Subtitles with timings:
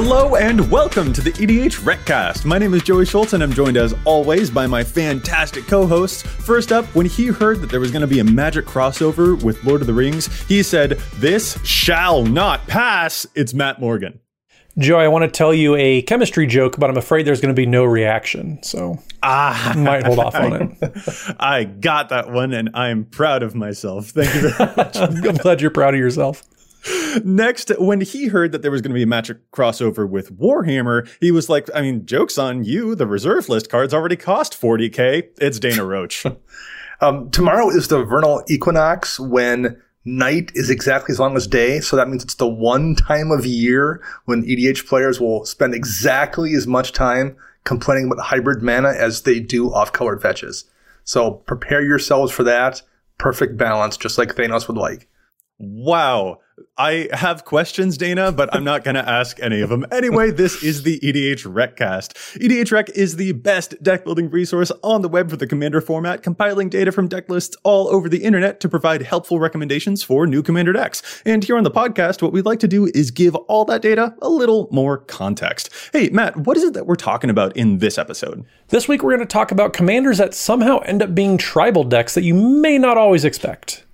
[0.00, 2.44] Hello and welcome to the EDH Recast.
[2.44, 6.22] My name is Joey Schultz and I'm joined as always by my fantastic co-hosts.
[6.22, 9.64] First up, when he heard that there was going to be a magic crossover with
[9.64, 14.20] Lord of the Rings, he said, "This shall not pass." It's Matt Morgan.
[14.78, 17.60] Joey, I want to tell you a chemistry joke, but I'm afraid there's going to
[17.60, 21.34] be no reaction, so Ah, might hold off on it.
[21.40, 24.10] I got that one and I'm proud of myself.
[24.10, 24.96] Thank you very much.
[24.96, 26.44] I'm glad you're proud of yourself.
[27.24, 31.08] Next, when he heard that there was going to be a magic crossover with Warhammer,
[31.20, 32.94] he was like, I mean, joke's on you.
[32.94, 35.28] The reserve list cards already cost 40K.
[35.40, 36.24] It's Dana Roach.
[37.00, 41.80] Um, tomorrow is the vernal equinox when night is exactly as long as day.
[41.80, 46.54] So that means it's the one time of year when EDH players will spend exactly
[46.54, 50.64] as much time complaining about hybrid mana as they do off colored fetches.
[51.04, 52.82] So prepare yourselves for that.
[53.18, 55.08] Perfect balance, just like Thanos would like.
[55.58, 56.38] wow.
[56.76, 59.84] I have questions, Dana, but I'm not going to ask any of them.
[59.90, 62.14] Anyway, this is the EDH Recast.
[62.36, 66.22] EDH Rec is the best deck building resource on the web for the Commander format,
[66.22, 70.42] compiling data from deck lists all over the internet to provide helpful recommendations for new
[70.42, 71.22] Commander decks.
[71.24, 74.14] And here on the podcast, what we'd like to do is give all that data
[74.22, 75.70] a little more context.
[75.92, 78.44] Hey, Matt, what is it that we're talking about in this episode?
[78.68, 82.14] This week we're going to talk about commanders that somehow end up being tribal decks
[82.14, 83.84] that you may not always expect.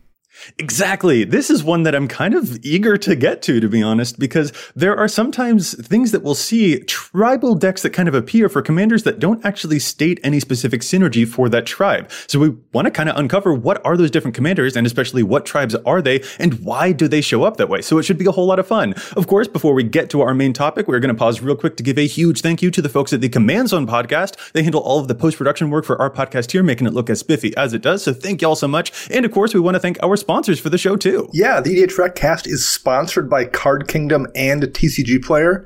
[0.58, 1.24] Exactly.
[1.24, 4.52] This is one that I'm kind of eager to get to, to be honest, because
[4.74, 9.02] there are sometimes things that we'll see tribal decks that kind of appear for commanders
[9.04, 12.10] that don't actually state any specific synergy for that tribe.
[12.26, 15.46] So we want to kind of uncover what are those different commanders and especially what
[15.46, 17.80] tribes are they and why do they show up that way.
[17.80, 18.94] So it should be a whole lot of fun.
[19.16, 21.76] Of course, before we get to our main topic, we're going to pause real quick
[21.78, 24.52] to give a huge thank you to the folks at the Command Zone podcast.
[24.52, 27.08] They handle all of the post production work for our podcast here, making it look
[27.08, 28.04] as spiffy as it does.
[28.04, 29.10] So thank you all so much.
[29.10, 31.28] And of course, we want to thank our sponsors for the show too.
[31.32, 35.64] Yeah, the EDH Recast is sponsored by Card Kingdom and TCG Player.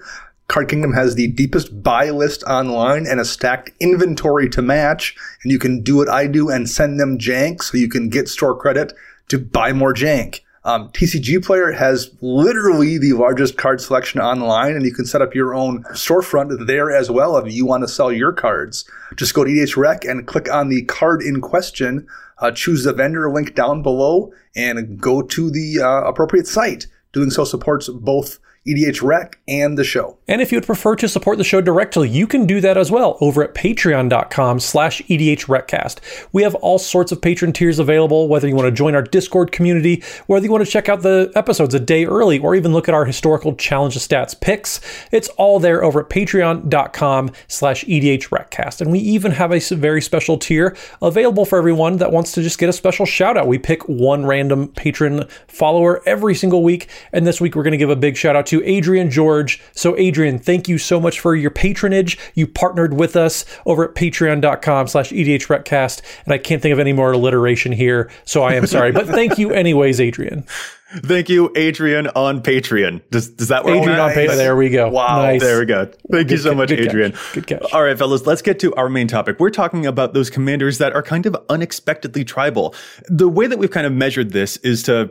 [0.48, 5.16] Card Kingdom has the deepest buy list online and a stacked inventory to match.
[5.42, 8.28] And you can do what I do and send them jank so you can get
[8.28, 8.92] store credit
[9.28, 10.40] to buy more jank.
[10.64, 15.34] Um, TCG Player has literally the largest card selection online, and you can set up
[15.34, 18.84] your own storefront there as well if you want to sell your cards.
[19.16, 22.06] Just go to EDH Rec and click on the card in question,
[22.38, 26.86] uh, choose the vendor link down below, and go to the uh, appropriate site.
[27.12, 30.17] Doing so supports both EDH Rec and the show.
[30.28, 32.90] And if you would prefer to support the show directly, you can do that as
[32.90, 35.98] well over at patreon.com slash E edhrecast.
[36.32, 39.52] We have all sorts of patron tiers available, whether you want to join our Discord
[39.52, 42.88] community, whether you want to check out the episodes a day early, or even look
[42.88, 44.80] at our historical challenge of stats picks.
[45.10, 48.80] It's all there over at patreon.com slash E edhrecast.
[48.80, 52.58] And we even have a very special tier available for everyone that wants to just
[52.58, 53.46] get a special shout out.
[53.46, 56.88] We pick one random patron follower every single week.
[57.12, 59.60] And this week we're going to give a big shout out to Adrian George.
[59.72, 62.18] So Adrian, thank you so much for your patronage.
[62.34, 66.02] You partnered with us over at patreon.com slash E edhrecast.
[66.24, 68.10] And I can't think of any more alliteration here.
[68.24, 70.46] So I am sorry, but thank you anyways, Adrian.
[70.90, 73.02] Thank you, Adrian on Patreon.
[73.10, 73.76] Does, does that work?
[73.76, 74.14] Adrian on nice.
[74.14, 74.26] pay.
[74.26, 74.88] There we go.
[74.88, 75.18] Wow.
[75.18, 75.42] Nice.
[75.42, 75.90] There we go.
[76.10, 76.88] Thank you so much, good catch.
[76.88, 77.14] Adrian.
[77.34, 77.62] Good catch.
[77.74, 79.38] All right, fellas, let's get to our main topic.
[79.38, 82.74] We're talking about those commanders that are kind of unexpectedly tribal.
[83.06, 85.10] The way that we've kind of measured this is to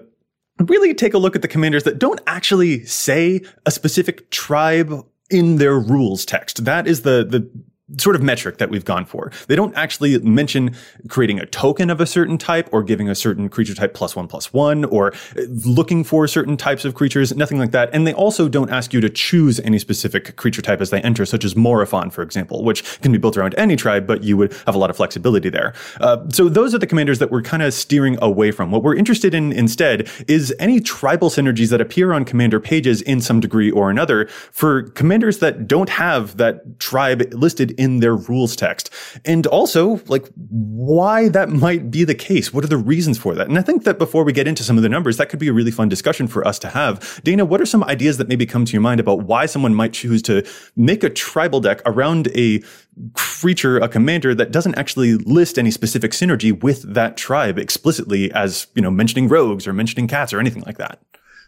[0.60, 5.58] really take a look at the commanders that don't actually say a specific tribe in
[5.58, 6.66] their rules text.
[6.66, 7.50] That is the the
[7.98, 9.32] sort of metric that we've gone for.
[9.48, 10.76] They don't actually mention
[11.08, 14.28] creating a token of a certain type or giving a certain creature type plus one
[14.28, 15.14] plus one or
[15.66, 17.90] looking for certain types of creatures, nothing like that.
[17.94, 21.26] And they also don't ask you to choose any specific creature type as they enter,
[21.26, 24.52] such as Morophon, for example, which can be built around any tribe, but you would
[24.66, 25.74] have a lot of flexibility there.
[26.02, 28.70] Uh, so those are the commanders that we're kind of steering away from.
[28.70, 33.22] What we're interested in instead is any tribal synergies that appear on commander pages in
[33.22, 38.56] some degree or another for commanders that don't have that tribe listed in their rules
[38.56, 38.90] text.
[39.26, 42.54] And also, like, why that might be the case.
[42.54, 43.48] What are the reasons for that?
[43.48, 45.48] And I think that before we get into some of the numbers, that could be
[45.48, 47.22] a really fun discussion for us to have.
[47.24, 49.94] Dana, what are some ideas that maybe come to your mind about why someone might
[49.94, 50.46] choose to
[50.76, 52.62] make a tribal deck around a
[53.14, 58.68] creature, a commander that doesn't actually list any specific synergy with that tribe explicitly as,
[58.74, 61.00] you know, mentioning rogues or mentioning cats or anything like that?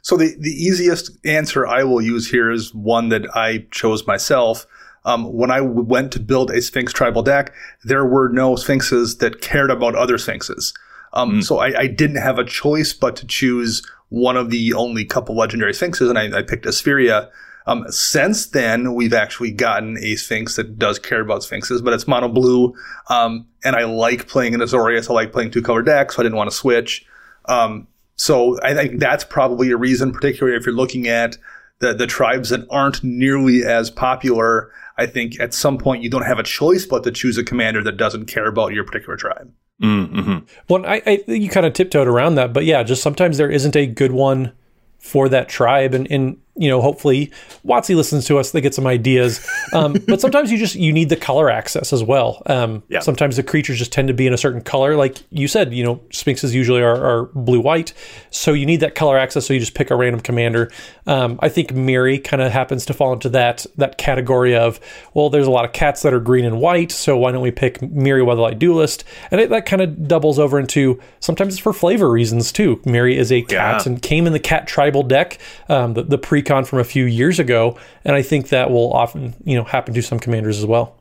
[0.01, 4.65] So the, the easiest answer I will use here is one that I chose myself.
[5.05, 7.53] Um, when I went to build a Sphinx tribal deck,
[7.83, 10.73] there were no Sphinxes that cared about other Sphinxes.
[11.13, 15.05] Um, So I, I didn't have a choice but to choose one of the only
[15.05, 17.29] couple legendary Sphinxes, and I, I picked Isperia.
[17.67, 22.07] Um, since then, we've actually gotten a Sphinx that does care about Sphinxes, but it's
[22.07, 22.73] mono blue.
[23.09, 25.09] Um, and I like playing an Azorius.
[25.09, 27.05] I like playing two color decks, so I didn't want to switch.
[27.45, 31.37] Um, so I think that's probably a reason, particularly if you're looking at
[31.79, 34.71] the the tribes that aren't nearly as popular.
[34.97, 37.81] I think at some point you don't have a choice but to choose a commander
[37.83, 39.51] that doesn't care about your particular tribe.
[39.81, 40.39] Mm-hmm.
[40.67, 43.75] Well, I, I you kind of tiptoed around that, but yeah, just sometimes there isn't
[43.75, 44.51] a good one
[44.97, 47.31] for that tribe, and and you know, hopefully
[47.65, 49.45] WotC listens to us, they get some ideas.
[49.73, 52.43] Um, but sometimes you just you need the color access as well.
[52.45, 52.99] Um, Yeah.
[52.99, 55.73] Sometimes the creatures just tend to be in a certain color, like you said.
[55.73, 57.93] You know, sphinxes usually are, are blue white,
[58.29, 59.45] so you need that color access.
[59.47, 60.69] So you just pick a random commander.
[61.07, 64.79] Um, I think Miri kind of happens to fall into that that category of
[65.13, 67.51] well, there's a lot of cats that are green and white, so why don't we
[67.51, 69.03] pick Miri Weatherlight Duelist?
[69.31, 72.81] And it, that kind of doubles over into sometimes it's for flavor reasons too.
[72.85, 73.51] Miri is a cat
[73.85, 73.91] Yeah.
[73.91, 75.37] and came in the cat tribal deck,
[75.69, 76.17] um, the, the
[76.49, 79.93] pre-con from a few years ago, and I think that will often, you know, happen
[79.93, 80.98] to some commanders as well.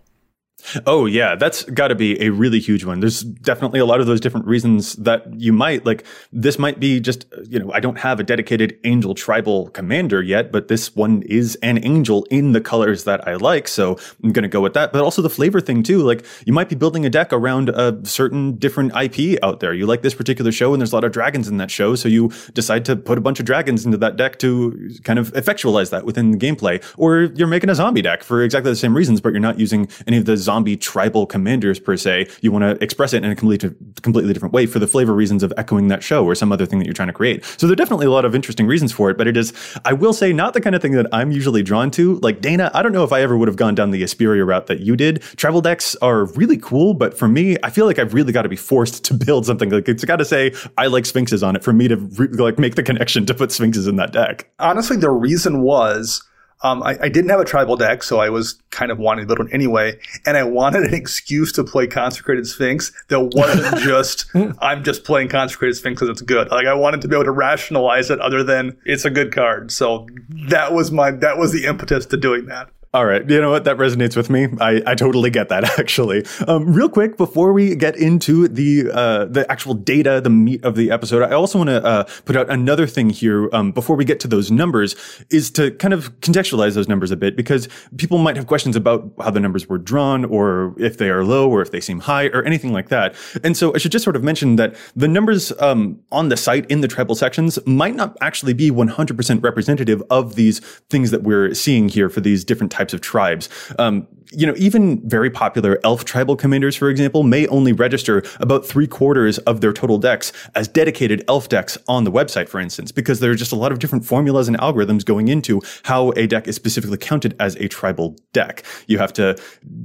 [0.87, 3.01] Oh yeah, that's got to be a really huge one.
[3.01, 6.05] There's definitely a lot of those different reasons that you might like.
[6.33, 10.21] This might be just uh, you know I don't have a dedicated angel tribal commander
[10.21, 14.33] yet, but this one is an angel in the colors that I like, so I'm
[14.33, 14.93] gonna go with that.
[14.93, 16.03] But also the flavor thing too.
[16.03, 19.73] Like you might be building a deck around a certain different IP out there.
[19.73, 22.09] You like this particular show, and there's a lot of dragons in that show, so
[22.09, 25.91] you decide to put a bunch of dragons into that deck to kind of effectualize
[25.91, 26.83] that within the gameplay.
[26.99, 29.89] Or you're making a zombie deck for exactly the same reasons, but you're not using
[30.07, 32.27] any of the zombie tribal commanders per se.
[32.41, 35.43] You want to express it in a completely, completely different way for the flavor reasons
[35.43, 37.45] of echoing that show or some other thing that you're trying to create.
[37.59, 39.53] So there are definitely a lot of interesting reasons for it, but it is,
[39.85, 42.15] I will say, not the kind of thing that I'm usually drawn to.
[42.21, 44.69] Like Dana, I don't know if I ever would have gone down the Isperia route
[44.69, 45.21] that you did.
[45.37, 48.49] Tribal decks are really cool, but for me, I feel like I've really got to
[48.49, 49.69] be forced to build something.
[49.69, 52.59] Like it's got to say I like Sphinxes on it for me to re- like
[52.59, 54.49] make the connection to put Sphinxes in that deck.
[54.59, 56.23] honestly, the reason was
[56.63, 59.27] um, I, I didn't have a tribal deck, so I was kind of wanting to
[59.27, 64.27] build one anyway, and I wanted an excuse to play Consecrated Sphinx that wasn't just
[64.61, 66.51] I'm just playing Consecrated Sphinx because it's good.
[66.51, 69.71] Like I wanted to be able to rationalize it other than it's a good card.
[69.71, 70.07] So
[70.49, 72.69] that was my that was the impetus to doing that.
[72.95, 73.65] All right, you know what?
[73.65, 74.49] That resonates with me.
[74.63, 75.63] I, I totally get that.
[75.79, 80.65] Actually, um, real quick before we get into the uh, the actual data, the meat
[80.65, 83.95] of the episode, I also want to uh, put out another thing here um, before
[83.95, 84.97] we get to those numbers,
[85.29, 87.69] is to kind of contextualize those numbers a bit because
[87.99, 91.51] people might have questions about how the numbers were drawn, or if they are low,
[91.51, 93.15] or if they seem high, or anything like that.
[93.45, 96.65] And so I should just sort of mention that the numbers um, on the site
[96.71, 101.53] in the tribal sections might not actually be 100% representative of these things that we're
[101.53, 103.49] seeing here for these different types of tribes.
[103.79, 108.67] Um, you know, even very popular elf tribal commanders, for example, may only register about
[108.67, 112.93] three quarters of their total decks as dedicated elf decks on the website, for instance,
[112.93, 116.27] because there are just a lot of different formulas and algorithms going into how a
[116.27, 118.63] deck is specifically counted as a tribal deck.
[118.87, 119.37] You have to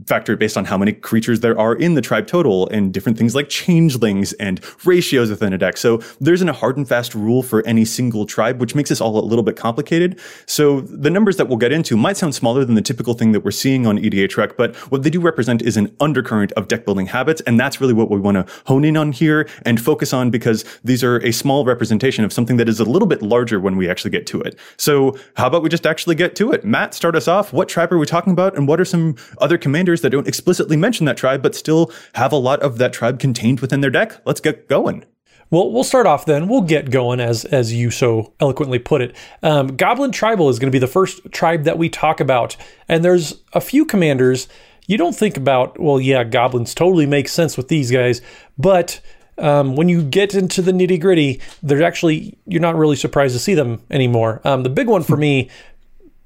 [0.07, 3.17] factor it based on how many creatures there are in the tribe total and different
[3.17, 5.77] things like changelings and ratios within a deck.
[5.77, 8.99] So there isn't a hard and fast rule for any single tribe, which makes this
[8.99, 10.19] all a little bit complicated.
[10.45, 13.41] So the numbers that we'll get into might sound smaller than the typical thing that
[13.41, 16.85] we're seeing on EDH Rec, but what they do represent is an undercurrent of deck
[16.85, 17.41] building habits.
[17.41, 20.65] And that's really what we want to hone in on here and focus on because
[20.83, 23.89] these are a small representation of something that is a little bit larger when we
[23.89, 24.57] actually get to it.
[24.77, 26.63] So how about we just actually get to it?
[26.63, 27.53] Matt, start us off.
[27.53, 28.55] What tribe are we talking about?
[28.55, 32.31] And what are some other commanders that don't explicitly mention that tribe, but still have
[32.31, 34.21] a lot of that tribe contained within their deck?
[34.25, 35.05] Let's get going.
[35.53, 36.47] Well, we'll start off then.
[36.47, 39.15] We'll get going as as you so eloquently put it.
[39.43, 42.57] Um, Goblin Tribal is going to be the first tribe that we talk about,
[42.89, 44.47] and there's a few commanders
[44.87, 45.79] you don't think about.
[45.79, 48.19] Well, yeah, goblins totally make sense with these guys,
[48.57, 48.99] but
[49.37, 53.39] um, when you get into the nitty gritty, there's actually you're not really surprised to
[53.39, 54.41] see them anymore.
[54.43, 55.51] Um, the big one for me,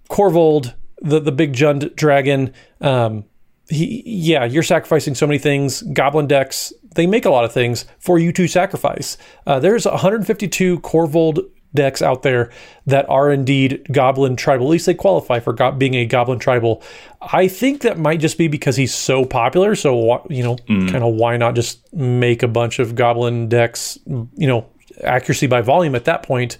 [0.10, 2.54] Korvold, the the big Jund dragon.
[2.80, 3.26] Um,
[3.70, 5.82] he, yeah, you're sacrificing so many things.
[5.82, 9.18] Goblin decks, they make a lot of things for you to sacrifice.
[9.46, 11.40] Uh, there's 152 Korvold
[11.74, 12.50] decks out there
[12.86, 14.68] that are indeed Goblin tribal.
[14.68, 16.82] At least they qualify for go- being a Goblin tribal.
[17.22, 19.76] I think that might just be because he's so popular.
[19.76, 24.00] So you know, kind of why not just make a bunch of Goblin decks?
[24.06, 24.66] You know,
[25.04, 26.58] accuracy by volume at that point.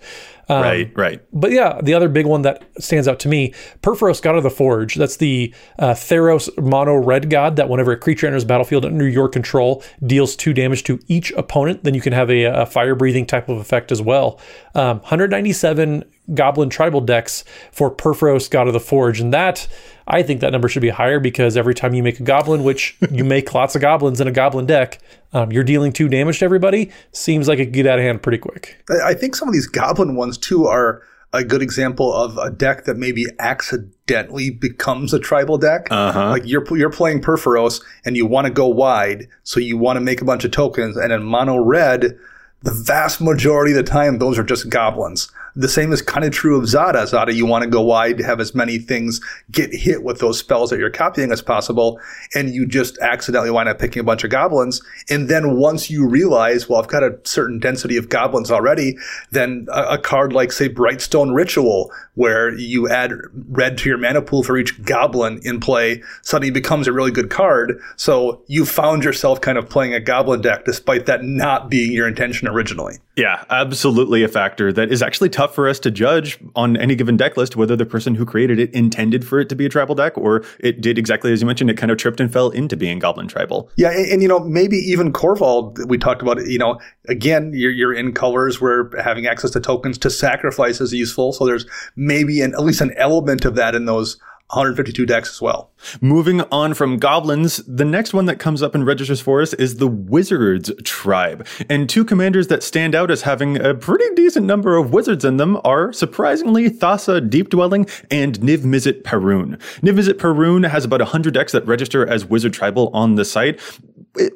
[0.50, 1.22] Um, right, right.
[1.34, 4.50] but yeah, the other big one that stands out to me, Purphoros, God of the
[4.50, 4.96] Forge.
[4.96, 9.08] That's the uh, Theros mono red god that whenever a creature enters the battlefield under
[9.08, 11.84] your control, deals two damage to each opponent.
[11.84, 14.40] Then you can have a, a fire breathing type of effect as well.
[14.74, 19.20] Um, 197 goblin tribal decks for Purphoros, God of the Forge.
[19.20, 19.68] And that,
[20.08, 22.98] I think that number should be higher because every time you make a goblin, which
[23.12, 25.00] you make lots of goblins in a goblin deck,
[25.34, 26.92] um, you're dealing two damage to everybody.
[27.12, 28.84] Seems like it could get out of hand pretty quick.
[28.90, 31.02] I I think some of these goblin ones too are
[31.34, 35.88] a good example of a deck that maybe accidentally becomes a tribal deck.
[35.92, 36.30] Uh-huh.
[36.30, 40.02] Like you're you're playing Purphoros and you want to go wide, so you want to
[40.02, 42.18] make a bunch of tokens, and in mono red,
[42.64, 45.32] the vast majority of the time those are just goblins.
[45.58, 47.08] The same is kind of true of Zada.
[47.08, 49.20] Zada, you want to go wide have as many things
[49.52, 52.00] get hit with those spells that you're copying as possible,
[52.36, 54.82] and you just accidentally wind up picking a bunch of goblins.
[55.10, 58.98] And then once you realize, well, I've got a certain density of goblins already,
[59.32, 63.14] then a, a card like, say, Brightstone Ritual, where you add
[63.50, 67.32] red to your mana pool for each goblin in play, suddenly becomes a really good
[67.32, 67.82] card.
[67.96, 72.08] So you found yourself kind of playing a goblin deck despite that not being your
[72.08, 73.00] intention originally.
[73.18, 77.18] Yeah, absolutely a factor that is actually tough for us to judge on any given
[77.18, 79.96] deck list whether the person who created it intended for it to be a tribal
[79.96, 82.78] deck or it did exactly as you mentioned, it kind of tripped and fell into
[82.78, 83.72] being goblin tribal.
[83.76, 87.54] Yeah, and, and you know, maybe even Korvold, we talked about it, you know, again,
[87.56, 91.34] you're, you're in colors where having access to tokens to sacrifice is useful.
[91.34, 94.20] So there's maybe an, at least an element of that in those
[94.50, 95.72] 152 decks as well.
[96.00, 99.76] Moving on from goblins, the next one that comes up and registers for us is
[99.76, 101.46] the Wizards tribe.
[101.70, 105.36] And two commanders that stand out as having a pretty decent number of wizards in
[105.36, 109.58] them are surprisingly Thassa Deep Dwelling and Niv Mizzet Parun.
[109.82, 113.60] Niv Mizzet Parun has about 100 decks that register as Wizard Tribal on the site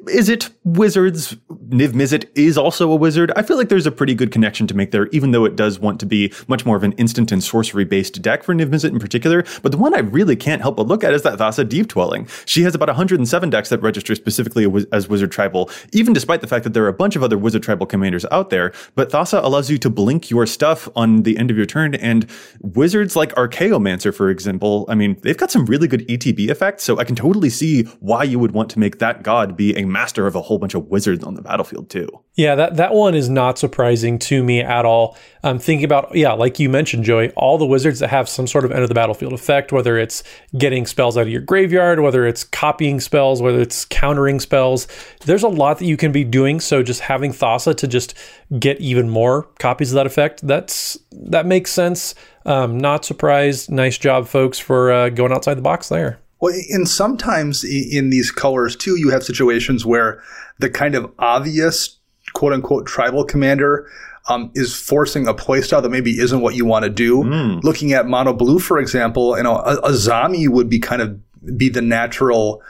[0.08, 1.36] is it wizards?
[1.68, 3.32] Niv Mizzet is also a wizard.
[3.34, 5.78] I feel like there's a pretty good connection to make there, even though it does
[5.78, 8.90] want to be much more of an instant and sorcery based deck for Niv Mizzet
[8.90, 9.44] in particular.
[9.62, 12.28] But the one I really can't help but look at is that Thassa Deep Dwelling.
[12.44, 16.64] She has about 107 decks that register specifically as Wizard Tribal, even despite the fact
[16.64, 18.72] that there are a bunch of other Wizard Tribal commanders out there.
[18.94, 22.26] But Thassa allows you to blink your stuff on the end of your turn, and
[22.60, 26.98] wizards like Archaeomancer, for example, I mean, they've got some really good ETB effects, so
[26.98, 30.26] I can totally see why you would want to make that god be a master
[30.26, 32.08] of a whole bunch of wizards on the battlefield too.
[32.34, 35.16] Yeah, that that one is not surprising to me at all.
[35.42, 38.64] I'm thinking about yeah, like you mentioned, Joey, all the wizards that have some sort
[38.64, 40.22] of end of the battlefield effect, whether it's
[40.56, 44.88] getting spells out of your graveyard, whether it's copying spells, whether it's countering spells.
[45.26, 46.60] There's a lot that you can be doing.
[46.60, 48.14] So just having Thassa to just
[48.58, 52.14] get even more copies of that effect, that's that makes sense.
[52.44, 53.70] Um, not surprised.
[53.70, 56.21] Nice job, folks, for uh, going outside the box there.
[56.42, 60.20] Well, and sometimes in these colors too, you have situations where
[60.58, 61.98] the kind of obvious
[62.32, 63.88] quote unquote tribal commander
[64.28, 67.22] um, is forcing a playstyle that maybe isn't what you want to do.
[67.22, 67.62] Mm.
[67.62, 71.68] Looking at mono blue, for example, you know, a, Azami would be kind of be
[71.68, 72.60] the natural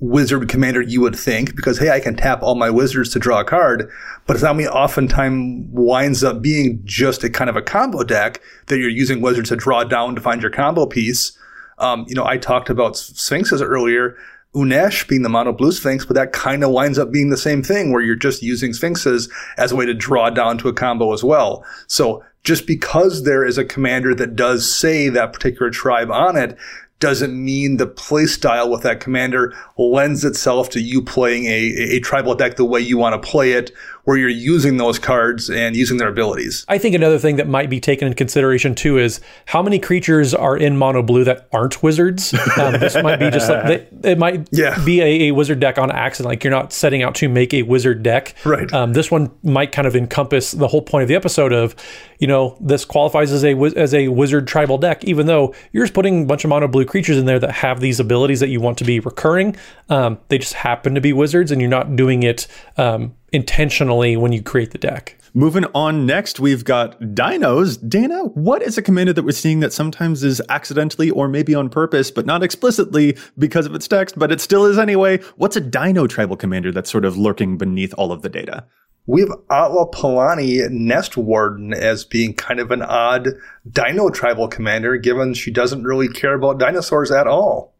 [0.00, 3.40] wizard commander you would think because hey, I can tap all my wizards to draw
[3.40, 3.90] a card,
[4.26, 8.88] but Azami oftentimes winds up being just a kind of a combo deck that you're
[8.88, 11.37] using wizards to draw down to find your combo piece.
[11.78, 14.16] Um, you know, I talked about sphinxes earlier.
[14.54, 17.62] Unesh being the mono blue sphinx, but that kind of winds up being the same
[17.62, 21.12] thing where you're just using sphinxes as a way to draw down to a combo
[21.12, 21.64] as well.
[21.86, 26.56] So just because there is a commander that does say that particular tribe on it
[27.00, 32.34] doesn't mean the playstyle with that commander lends itself to you playing a, a tribal
[32.34, 33.70] deck the way you want to play it
[34.08, 36.64] where you're using those cards and using their abilities.
[36.66, 40.32] I think another thing that might be taken into consideration too is how many creatures
[40.32, 42.34] are in mono blue that aren't wizards.
[42.58, 44.82] Um, this might be just like it might yeah.
[44.84, 46.28] be a, a, wizard deck on accident.
[46.28, 48.34] Like you're not setting out to make a wizard deck.
[48.44, 48.72] Right.
[48.72, 51.76] Um, this one might kind of encompass the whole point of the episode of,
[52.18, 55.94] you know, this qualifies as a as a wizard tribal deck, even though you're just
[55.94, 58.60] putting a bunch of mono blue creatures in there that have these abilities that you
[58.60, 59.54] want to be recurring.
[59.88, 64.32] Um, they just happen to be wizards, and you're not doing it um, intentionally when
[64.32, 65.18] you create the deck.
[65.34, 67.76] Moving on next, we've got dinos.
[67.88, 71.68] Dana, what is a commander that we're seeing that sometimes is accidentally or maybe on
[71.68, 75.18] purpose, but not explicitly because of its text, but it still is anyway?
[75.36, 78.64] What's a dino tribal commander that's sort of lurking beneath all of the data?
[79.06, 83.28] We have Atla Palani Nest Warden as being kind of an odd
[83.70, 87.74] dino tribal commander, given she doesn't really care about dinosaurs at all.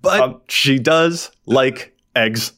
[0.00, 2.52] But um, she does like eggs.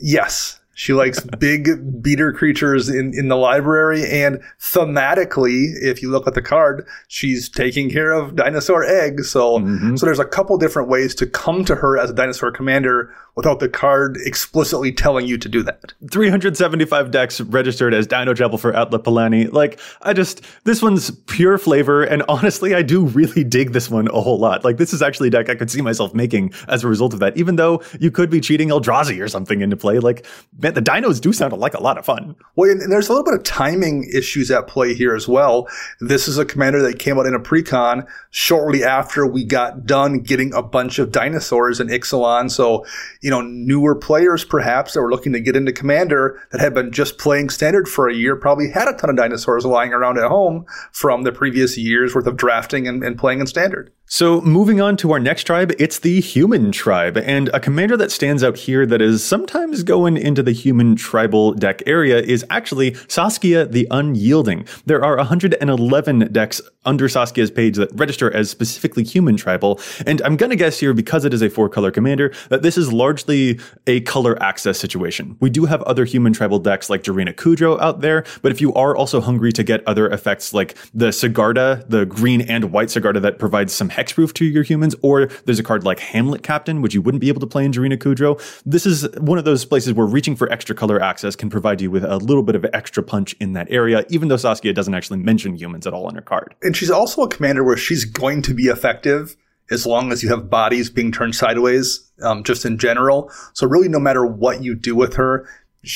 [0.00, 0.60] Yes.
[0.74, 4.08] She likes big beater creatures in, in the library.
[4.10, 9.30] And thematically, if you look at the card, she's taking care of dinosaur eggs.
[9.30, 9.96] So, mm-hmm.
[9.96, 13.58] so there's a couple different ways to come to her as a dinosaur commander without
[13.58, 15.92] the card explicitly telling you to do that.
[16.10, 19.52] 375 decks registered as Dino Tribal for Atla Palani.
[19.52, 22.04] Like, I just, this one's pure flavor.
[22.04, 24.64] And honestly, I do really dig this one a whole lot.
[24.64, 27.20] Like, this is actually a deck I could see myself making as a result of
[27.20, 29.98] that, even though you could be cheating Eldrazi or something into play.
[29.98, 30.26] Like,
[30.64, 32.34] man, the dinos do sound like a lot of fun.
[32.56, 35.68] Well, and there's a little bit of timing issues at play here as well.
[36.00, 40.20] This is a commander that came out in a precon shortly after we got done
[40.20, 42.50] getting a bunch of dinosaurs in Ixalan.
[42.50, 42.86] So,
[43.20, 46.90] you know, newer players perhaps that were looking to get into commander that had been
[46.90, 50.28] just playing standard for a year probably had a ton of dinosaurs lying around at
[50.28, 53.92] home from the previous years worth of drafting and, and playing in standard.
[54.14, 57.16] So, moving on to our next tribe, it's the human tribe.
[57.16, 61.52] And a commander that stands out here that is sometimes going into the human tribal
[61.52, 64.68] deck area is actually Saskia the Unyielding.
[64.86, 69.80] There are 111 decks under Saskia's page that register as specifically human tribal.
[70.06, 72.78] And I'm going to guess here, because it is a four color commander, that this
[72.78, 75.36] is largely a color access situation.
[75.40, 78.72] We do have other human tribal decks like Jirina Kudro out there, but if you
[78.74, 83.20] are also hungry to get other effects like the Sigarda, the green and white Sigarda
[83.22, 86.94] that provides some hexproof to your humans, or there's a card like Hamlet Captain, which
[86.94, 88.40] you wouldn't be able to play in Jirina Kudro.
[88.64, 91.90] This is one of those places where reaching for extra color access can provide you
[91.90, 95.18] with a little bit of extra punch in that area, even though Saskia doesn't actually
[95.18, 96.54] mention humans at all on her card.
[96.62, 99.36] And she's also a commander where she's going to be effective
[99.70, 103.30] as long as you have bodies being turned sideways, um, just in general.
[103.54, 105.48] So really, no matter what you do with her,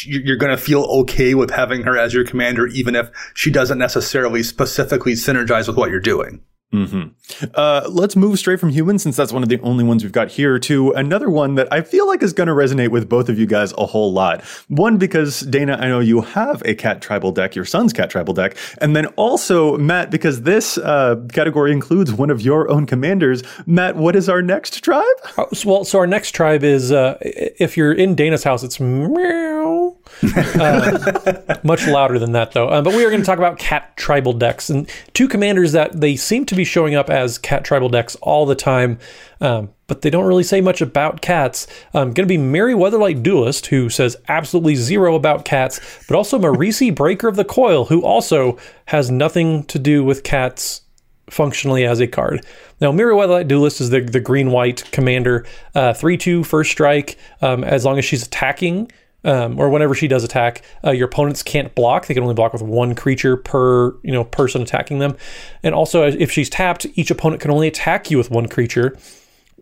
[0.05, 3.79] you're going to feel okay with having her as your commander, even if she doesn't
[3.79, 6.43] necessarily specifically synergize with what you're doing.
[6.73, 7.45] Mm-hmm.
[7.55, 10.29] Uh, let's move straight from humans, since that's one of the only ones we've got
[10.29, 13.39] here, to another one that I feel like is going to resonate with both of
[13.39, 14.45] you guys a whole lot.
[14.69, 18.35] One, because Dana, I know you have a cat tribal deck, your son's cat tribal
[18.35, 18.57] deck.
[18.83, 23.43] And then also, Matt, because this uh, category includes one of your own commanders.
[23.67, 25.05] Matt, what is our next tribe?
[25.39, 29.97] Oh, well, so our next tribe is uh, if you're in Dana's house, it's meow.
[30.59, 32.69] Uh, much louder than that, though.
[32.69, 36.01] Uh, but we are going to talk about cat tribal decks and two commanders that
[36.01, 38.99] they seem to be showing up as cat tribal decks all the time,
[39.41, 41.67] um, but they don't really say much about cats.
[41.95, 46.39] Um, going to be Miri Weatherlight Duelist, who says absolutely zero about cats, but also
[46.39, 50.83] Marisi Breaker of the Coil, who also has nothing to do with cats
[51.31, 52.45] functionally as a card.
[52.81, 57.19] Now, Miri Weatherlight Duelist is the, the green white commander, uh, 3 2 first strike.
[57.43, 58.91] Um, as long as she's attacking,
[59.25, 62.07] um, or whenever she does attack, uh, your opponents can't block.
[62.07, 65.17] They can only block with one creature per you know person attacking them.
[65.63, 68.97] And also, if she's tapped, each opponent can only attack you with one creature.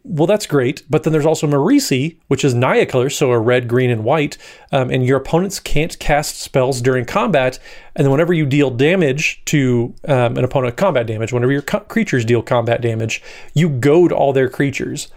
[0.08, 3.66] Well, that's great, but then there's also Marisi, which is Naya color, so a red,
[3.66, 4.38] green, and white,
[4.70, 7.58] um, and your opponents can't cast spells during combat.
[7.96, 11.80] And then whenever you deal damage to um, an opponent, combat damage, whenever your co-
[11.80, 13.20] creatures deal combat damage,
[13.52, 15.08] you goad all their creatures.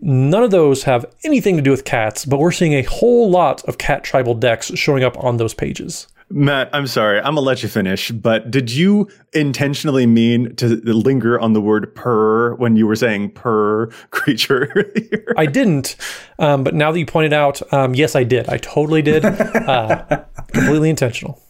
[0.00, 3.64] None of those have anything to do with cats, but we're seeing a whole lot
[3.64, 6.08] of cat tribal decks showing up on those pages.
[6.30, 7.18] Matt, I'm sorry.
[7.18, 11.94] I'm gonna let you finish, but did you intentionally mean to linger on the word
[11.94, 15.34] "per" when you were saying "per" creature earlier?
[15.36, 15.96] I didn't,
[16.38, 18.48] um, but now that you pointed out, um, yes, I did.
[18.48, 19.24] I totally did.
[19.64, 21.40] Uh, completely intentional.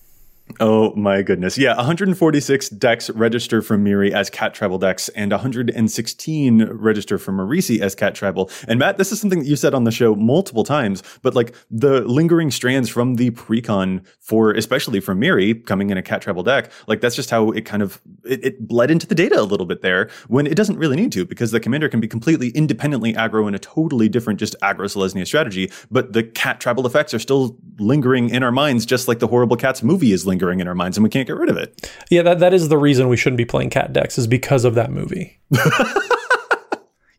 [0.60, 1.58] Oh my goodness.
[1.58, 7.80] Yeah, 146 decks register from Miri as cat tribal decks and 116 register from Marisi
[7.80, 8.50] as cat tribal.
[8.68, 11.56] And Matt, this is something that you said on the show multiple times, but like
[11.70, 16.42] the lingering strands from the precon for especially from Miri coming in a cat tribal
[16.42, 19.42] deck, like that's just how it kind of it, it bled into the data a
[19.42, 22.50] little bit there when it doesn't really need to because the commander can be completely
[22.50, 27.12] independently aggro in a totally different just aggro Selesnya strategy, but the cat tribal effects
[27.12, 30.60] are still lingering in our minds just like the horrible cats movie is lingering lingering
[30.60, 31.90] in our minds and we can't get rid of it.
[32.10, 34.74] Yeah, that, that is the reason we shouldn't be playing cat decks is because of
[34.74, 35.38] that movie.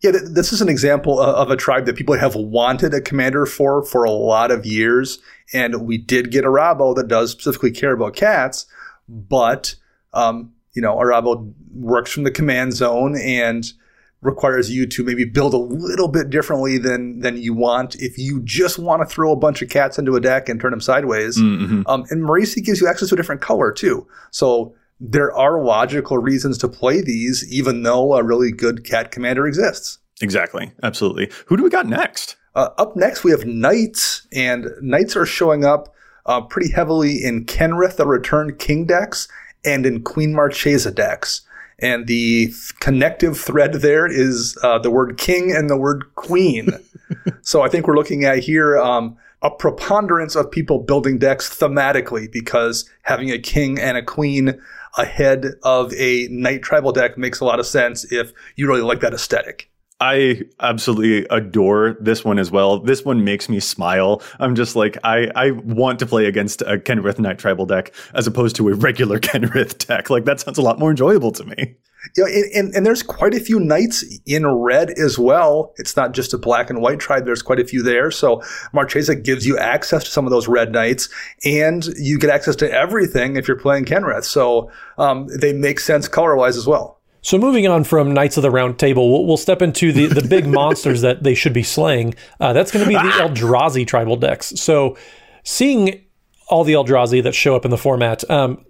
[0.02, 3.84] yeah, this is an example of a tribe that people have wanted a commander for
[3.86, 5.20] for a lot of years.
[5.54, 8.66] And we did get Arahbo that does specifically care about cats,
[9.08, 9.76] but,
[10.14, 13.72] um, you know, Arahbo works from the command zone and–
[14.26, 18.42] requires you to maybe build a little bit differently than than you want if you
[18.44, 21.38] just want to throw a bunch of cats into a deck and turn them sideways.
[21.38, 21.84] Mm-hmm.
[21.86, 24.08] Um, and Marisi gives you access to a different color too.
[24.32, 29.46] So there are logical reasons to play these, even though a really good cat commander
[29.46, 30.00] exists.
[30.22, 30.72] Exactly.
[30.84, 31.30] Absolutely.
[31.48, 32.38] Who do we got next?
[32.56, 35.94] Uh, up next, we have Knights, and Knights are showing up
[36.26, 39.28] uh, pretty heavily in Kenrith, the Returned King decks,
[39.66, 41.42] and in Queen Marchesa decks.
[41.80, 46.70] And the connective thread there is uh, the word king and the word queen.
[47.42, 52.32] so I think we're looking at here um, a preponderance of people building decks thematically
[52.32, 54.60] because having a king and a queen
[54.98, 59.02] ahead of a knight tribal deck makes a lot of sense if you really like
[59.02, 59.70] that aesthetic.
[60.02, 62.80] I absolutely adore this one as well.
[62.80, 64.22] This one makes me smile.
[64.40, 68.28] I'm just like, I, I want to play against a Kenrith Knight tribal deck as
[68.28, 70.10] opposed to a regular Kenrith deck.
[70.10, 71.78] Like, that sounds a lot more enjoyable to me.
[72.16, 75.74] Yeah, and, and, and, there's quite a few knights in red as well.
[75.78, 77.26] It's not just a black and white tribe.
[77.26, 78.12] There's quite a few there.
[78.12, 81.10] So Marchesa gives you access to some of those red knights,
[81.44, 84.26] and you get access to everything if you're playing Kenrith.
[84.26, 86.95] So um, they make sense color wise as well.
[87.26, 90.22] So moving on from Knights of the Round Table, we'll, we'll step into the, the
[90.28, 92.14] big monsters that they should be slaying.
[92.40, 94.54] Uh, that's going to be the Eldrazi tribal decks.
[94.58, 94.96] So
[95.44, 96.06] seeing
[96.50, 98.64] all the Eldrazi that show up in the format, um,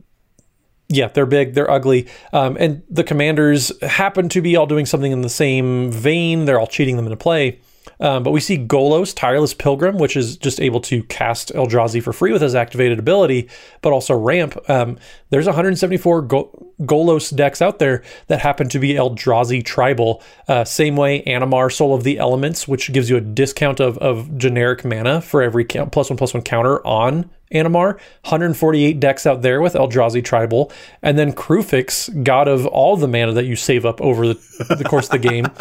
[0.87, 5.11] Yeah, they're big, they're ugly, um, and the commanders happen to be all doing something
[5.11, 6.45] in the same vein.
[6.45, 7.59] They're all cheating them into play.
[7.99, 12.13] Um, but we see Golos, Tireless Pilgrim, which is just able to cast Eldrazi for
[12.13, 13.49] free with his activated ability,
[13.81, 14.57] but also ramp.
[14.69, 14.97] Um,
[15.29, 20.21] there's 174 Go- Golos decks out there that happen to be Eldrazi tribal.
[20.47, 24.37] Uh, same way, Animar, Soul of the Elements, which gives you a discount of, of
[24.37, 29.61] generic mana for every plus one plus one counter on Animar, 148 decks out there
[29.61, 34.01] with Eldrazi Tribal, and then Kruphix, god of all the mana that you save up
[34.01, 35.43] over the, the course of the game,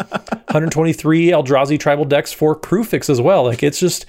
[0.49, 3.43] 123 Eldrazi Tribal decks for Kruphix as well.
[3.43, 4.05] Like it's just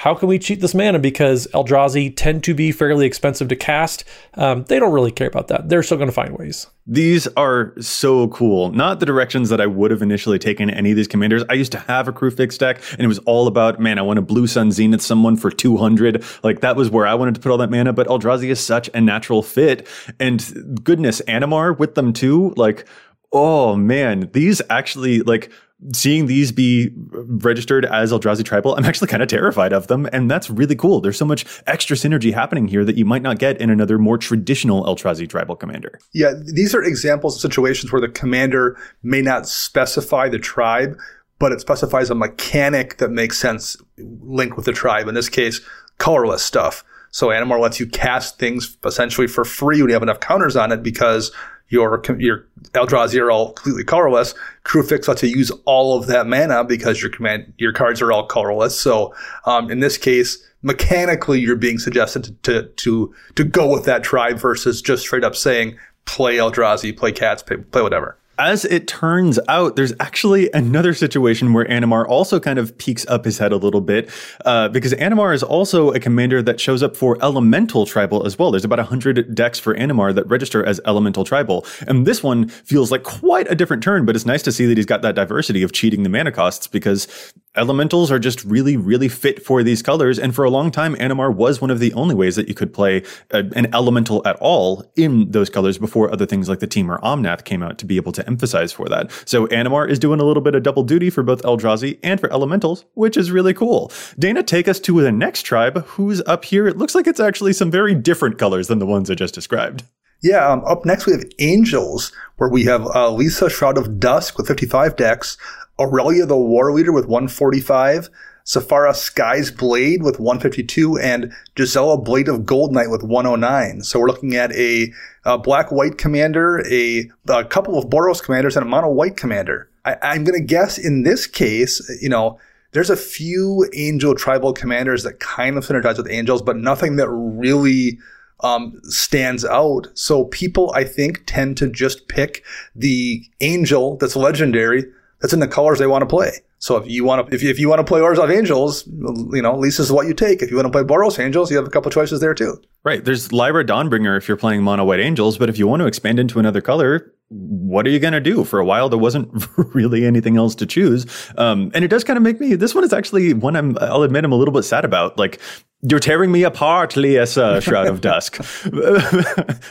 [0.00, 0.98] how can we cheat this mana?
[0.98, 4.04] Because Eldrazi tend to be fairly expensive to cast.
[4.32, 5.68] Um, they don't really care about that.
[5.68, 6.68] They're still going to find ways.
[6.92, 8.72] These are so cool.
[8.72, 11.44] Not the directions that I would have initially taken any of these commanders.
[11.48, 14.16] I used to have a Kruphix deck, and it was all about, man, I want
[14.16, 16.24] to Blue Sun Zenith someone for 200.
[16.42, 18.90] Like, that was where I wanted to put all that mana, but Eldrazi is such
[18.92, 19.86] a natural fit.
[20.18, 22.52] And goodness, Animar with them too.
[22.56, 22.88] Like,
[23.30, 25.52] oh man, these actually, like,
[25.94, 30.08] seeing these be registered as Eldrazi tribal, I'm actually kind of terrified of them.
[30.12, 31.00] And that's really cool.
[31.00, 34.18] There's so much extra synergy happening here that you might not get in another more
[34.18, 35.98] traditional Eldrazi tribal commander.
[36.12, 40.98] Yeah, these are examples of situations where the commander may not specify the tribe,
[41.38, 45.08] but it specifies a mechanic that makes sense linked with the tribe.
[45.08, 45.60] In this case,
[45.98, 46.84] colorless stuff.
[47.12, 50.70] So Animar lets you cast things essentially for free when you have enough counters on
[50.70, 51.32] it because
[51.70, 54.34] your your Eldrazi are all completely colorless.
[54.64, 58.26] Kruphix lets you use all of that mana because your command your cards are all
[58.26, 58.78] colorless.
[58.78, 59.14] So
[59.46, 64.04] um, in this case, mechanically, you're being suggested to, to to to go with that
[64.04, 68.88] tribe versus just straight up saying play Eldrazi, play cats, play, play whatever as it
[68.88, 73.52] turns out, there's actually another situation where Animar also kind of peeks up his head
[73.52, 74.08] a little bit,
[74.46, 78.50] uh, because Animar is also a commander that shows up for Elemental Tribal as well.
[78.50, 81.66] There's about 100 decks for Animar that register as Elemental Tribal.
[81.86, 84.78] And this one feels like quite a different turn, but it's nice to see that
[84.78, 87.06] he's got that diversity of cheating the mana costs because
[87.56, 90.18] elementals are just really, really fit for these colors.
[90.18, 92.72] And for a long time, Animar was one of the only ways that you could
[92.72, 97.00] play a, an elemental at all in those colors before other things like the Temur
[97.00, 99.10] Omnath came out to be able to emphasize for that.
[99.24, 102.32] So Animar is doing a little bit of double duty for both Eldrazi and for
[102.32, 103.90] elementals, which is really cool.
[104.18, 106.68] Dana, take us to the next tribe who's up here.
[106.68, 109.84] It looks like it's actually some very different colors than the ones I just described.
[110.22, 114.36] Yeah, um, up next we have Angels, where we have uh, Lisa Shroud of Dusk
[114.36, 115.38] with 55 decks,
[115.80, 118.10] Aurelia the War Leader with 145,
[118.44, 123.82] Sephara Sky's Blade with 152, and Gisela Blade of Goldnight with 109.
[123.82, 124.92] So we're looking at a,
[125.24, 129.70] a black white commander, a, a, couple of Boros commanders, and a mono white commander.
[129.86, 132.38] I, I'm going to guess in this case, you know,
[132.72, 137.08] there's a few angel tribal commanders that kind of synergize with angels, but nothing that
[137.08, 137.98] really
[138.40, 139.88] um, stands out.
[139.94, 142.44] So people, I think, tend to just pick
[142.76, 144.84] the angel that's legendary
[145.20, 146.32] that's in the colors they want to play.
[146.58, 149.40] So if you want to, if you, if you want to play Orzhov Angels, you
[149.42, 150.42] know, Liesa's what you take.
[150.42, 152.60] If you want to play Boros Angels, you have a couple choices there too.
[152.84, 153.04] Right.
[153.04, 156.18] There's Lyra Dawnbringer if you're playing mono white angels, but if you want to expand
[156.18, 158.44] into another color, what are you going to do?
[158.44, 159.30] For a while, there wasn't
[159.74, 161.06] really anything else to choose.
[161.38, 164.02] Um, and it does kind of make me, this one is actually one I'm, I'll
[164.02, 165.18] admit I'm a little bit sad about.
[165.18, 165.40] Like,
[165.82, 168.36] you're tearing me apart, Liesa, Shroud of Dusk.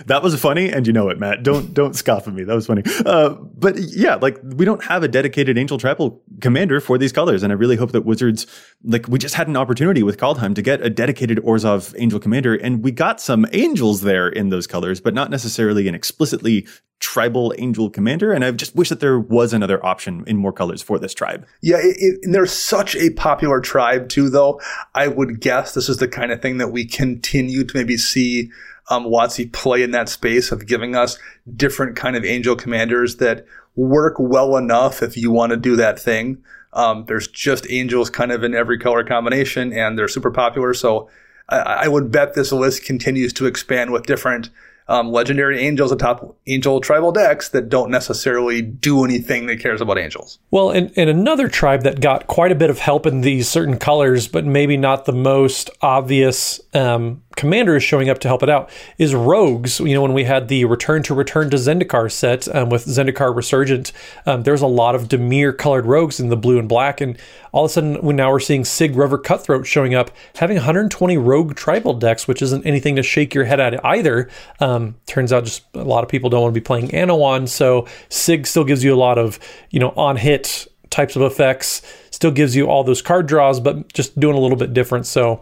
[0.06, 1.44] that was funny, and you know it, Matt.
[1.44, 2.44] Don't don't scoff at me.
[2.44, 2.84] That was funny.
[3.06, 7.44] Uh, but yeah, like we don't have a dedicated Angel Tribal commander for these colors,
[7.44, 8.48] and I really hope that Wizards,
[8.84, 12.56] like we just had an opportunity with Kaldheim to get a dedicated Orzhov Angel commander,
[12.56, 16.66] and we got some angels there in those colors, but not necessarily an explicitly
[17.00, 18.32] tribal angel commander.
[18.32, 21.46] And I just wish that there was another option in more colors for this tribe.
[21.62, 24.60] Yeah, it, it, they're such a popular tribe too, though.
[24.94, 28.52] I would guess this is the kind of thing that we continue to maybe see
[28.90, 31.18] um, WotC play in that space of giving us
[31.56, 36.00] different kind of angel commanders that work well enough if you want to do that
[36.00, 36.44] thing.
[36.74, 40.74] Um, there's just angels kind of in every color combination, and they're super popular.
[40.74, 41.10] So
[41.48, 44.50] I, I would bet this list continues to expand with different
[44.90, 50.00] um, legendary angels atop angel tribal decks that don't necessarily do anything that cares about
[50.00, 50.40] angels.
[50.50, 53.78] Well, and, and another tribe that got quite a bit of help in these certain
[53.78, 58.50] colors, but maybe not the most obvious um, commander is showing up to help it
[58.50, 59.80] out is rogues.
[59.80, 63.34] You know, when we had the return to return to Zendikar set um, with Zendikar
[63.34, 63.94] Resurgent,
[64.26, 67.18] um, there's a lot of Dimir colored rogues in the blue and black, and
[67.54, 71.18] all of a sudden we now we're seeing Sygg River Cutthroat showing up, having 120
[71.18, 74.30] rogue tribal decks, which isn't anything to shake your head at either.
[74.60, 77.88] Um, turns out just a lot of people don't want to be playing Anowon, so
[78.10, 81.82] Sig still gives you a lot of you know on hit types of effects.
[82.12, 85.06] Still gives you all those card draws, but just doing a little bit different.
[85.06, 85.42] So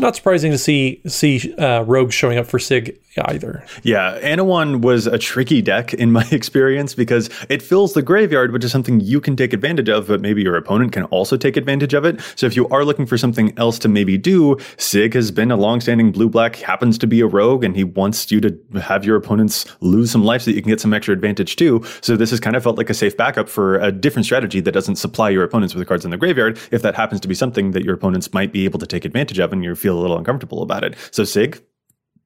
[0.00, 2.96] not surprising to see see uh, rogues showing up for Sygg
[3.26, 3.64] either.
[3.82, 8.64] Yeah, Anowon was a tricky deck in my experience because it fills the graveyard, which
[8.64, 11.94] is something you can take advantage of, but maybe your opponent can also take advantage
[11.94, 12.20] of it.
[12.36, 15.56] So if you are looking for something else to maybe do, Sygg has been a
[15.56, 19.66] long-standing blue-black, happens to be a rogue, and he wants you to have your opponents
[19.80, 21.84] lose some life so that you can get some extra advantage too.
[22.00, 24.72] So this has kind of felt like a safe backup for a different strategy that
[24.72, 27.34] doesn't supply your opponents with the cards in the graveyard if that happens to be
[27.34, 30.00] something that your opponents might be able to take advantage of and you feel a
[30.00, 30.96] little uncomfortable about it.
[31.10, 31.60] So Sygg,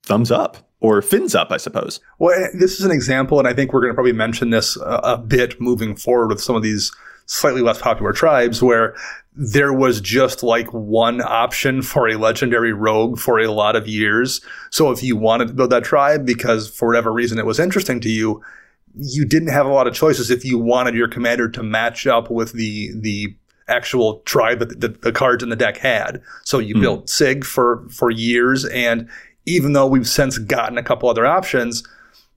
[0.09, 2.01] thumbs up or fins up, I suppose.
[2.19, 5.01] Well, this is an example, and I think we're going to probably mention this a,
[5.03, 6.93] a, bit moving forward with some of these
[7.27, 8.97] slightly less popular tribes where
[9.35, 14.41] there was just like one option for a legendary rogue for a lot of years.
[14.71, 18.01] So if you wanted to build that tribe because for whatever reason it was interesting
[18.01, 18.43] to you,
[18.95, 22.31] you didn't have a lot of choices if you wanted your commander to match up
[22.31, 23.37] with the the
[23.69, 26.23] actual tribe that the, the cards in the deck had.
[26.45, 26.81] So you mm.
[26.81, 29.09] built Sygg for for years and
[29.49, 31.83] even though we've since gotten a couple other options,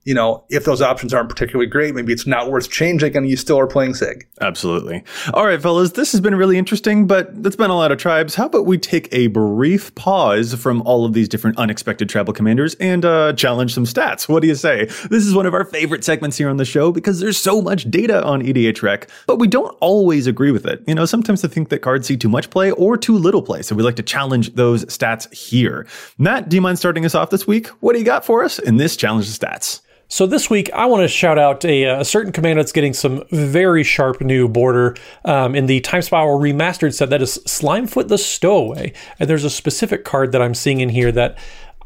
[0.04, 3.36] you know, if those options aren't particularly great, maybe it's not worth changing and you
[3.36, 4.24] still are playing Sygg.
[4.40, 5.04] Absolutely.
[5.32, 8.34] All right, fellas, this has been really interesting, but it's been a lot of tribes.
[8.34, 12.74] How about we take a brief pause from all of these different unexpected tribal commanders
[12.76, 14.28] and uh, challenge some stats?
[14.28, 14.86] What do you say?
[14.86, 17.88] This is one of our favorite segments here on the show because there's so much
[17.90, 20.82] data on EDH Rec, but we don't always agree with it.
[20.88, 23.62] You know, sometimes I think that cards see too much play or too little play,
[23.62, 25.86] so we like to challenge those stats here.
[26.18, 27.68] Matt, do you mind starting us off this week?
[27.80, 29.80] What do you got for us in this challenge of stats?
[30.08, 33.24] So this week, I want to shout out a, a, certain command that's getting some
[33.30, 37.08] very sharp new border um, in the Time Spiral remastered set.
[37.08, 41.12] That is Slimefoot the Stowaway, and there's a specific card that I'm seeing in here
[41.12, 41.38] that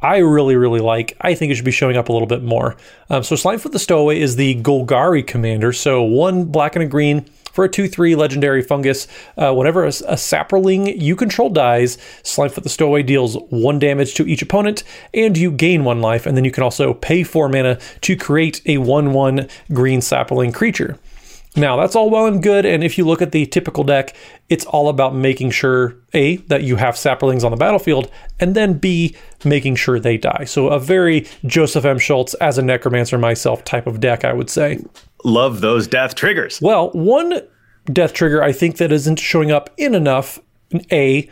[0.02, 1.16] I really, really like.
[1.20, 2.76] I think it should be showing up a little bit more.
[3.10, 5.72] Um, so Slimefoot the Stowaway is the Golgari commander.
[5.72, 7.26] So one black and a green
[7.56, 9.08] for a 2 3 legendary fungus.
[9.36, 10.16] Uh, whenever a, a
[11.00, 15.82] you control dies, Slimefoot the Stowaway deals one damage to each opponent, and you gain
[15.82, 16.26] one life.
[16.26, 20.52] And then you can also pay four mana to create a 1 1 green sapling
[20.52, 20.98] creature.
[21.58, 22.66] Now, that's all well and good.
[22.66, 24.14] And if you look at the typical deck,
[24.50, 28.74] it's all about making sure A, that you have saplings on the battlefield, and then
[28.74, 30.44] B, making sure they die.
[30.44, 31.98] So, a very Joseph M.
[31.98, 34.84] Schultz as a necromancer myself type of deck, I would say.
[35.26, 36.60] Love those death triggers.
[36.62, 37.40] Well, one
[37.86, 40.38] death trigger I think that isn't showing up in enough,
[40.92, 41.28] A,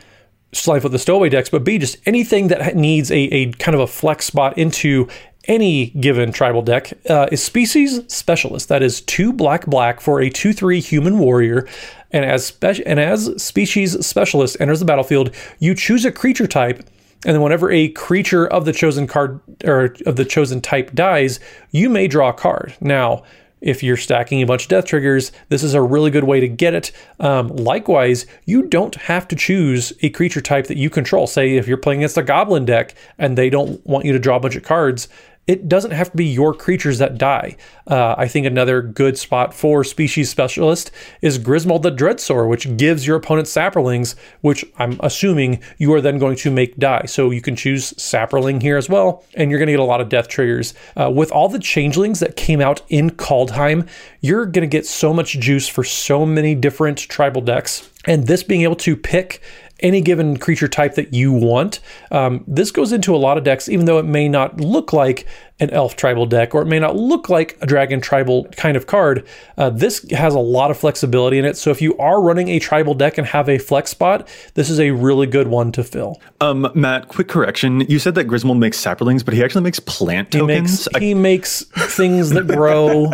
[0.52, 3.86] Slimefoot the Stowaway decks, but B, just anything that needs a, a kind of a
[3.86, 5.08] flex spot into
[5.44, 8.68] any given tribal deck uh, is Species Specialist.
[8.68, 11.68] That is two black black for a 2 3 human warrior.
[12.10, 16.78] And as, spe- and as Species Specialist enters the battlefield, you choose a creature type.
[17.26, 21.38] And then, whenever a creature of the chosen card or of the chosen type dies,
[21.70, 22.74] you may draw a card.
[22.80, 23.22] Now,
[23.64, 26.46] if you're stacking a bunch of death triggers, this is a really good way to
[26.46, 26.92] get it.
[27.18, 31.26] Um, likewise, you don't have to choose a creature type that you control.
[31.26, 34.36] Say if you're playing against a goblin deck and they don't want you to draw
[34.36, 35.08] a bunch of cards,
[35.46, 37.56] it doesn't have to be your creatures that die.
[37.86, 43.06] Uh, I think another good spot for species specialist is Grismold the Dreadsaur, which gives
[43.06, 47.04] your opponent saprolings, which I'm assuming you are then going to make die.
[47.06, 50.00] So you can choose saproling here as well, and you're going to get a lot
[50.00, 50.72] of death triggers.
[50.96, 53.86] Uh, with all the changelings that came out in Kaldheim,
[54.20, 57.90] you're going to get so much juice for so many different tribal decks.
[58.06, 59.40] And this being able to pick
[59.80, 61.80] any given creature type that you want.
[62.10, 65.26] Um, this goes into a lot of decks, even though it may not look like
[65.60, 68.86] an elf tribal deck or it may not look like a dragon tribal kind of
[68.86, 69.26] card.
[69.56, 71.56] Uh, this has a lot of flexibility in it.
[71.56, 74.80] So if you are running a tribal deck and have a flex spot, this is
[74.80, 76.20] a really good one to fill.
[76.40, 77.80] Um, Matt, quick correction.
[77.82, 80.86] You said that Grismold makes saplings, but he actually makes plant tokens.
[80.86, 81.62] He makes, he makes
[81.94, 83.10] things that grow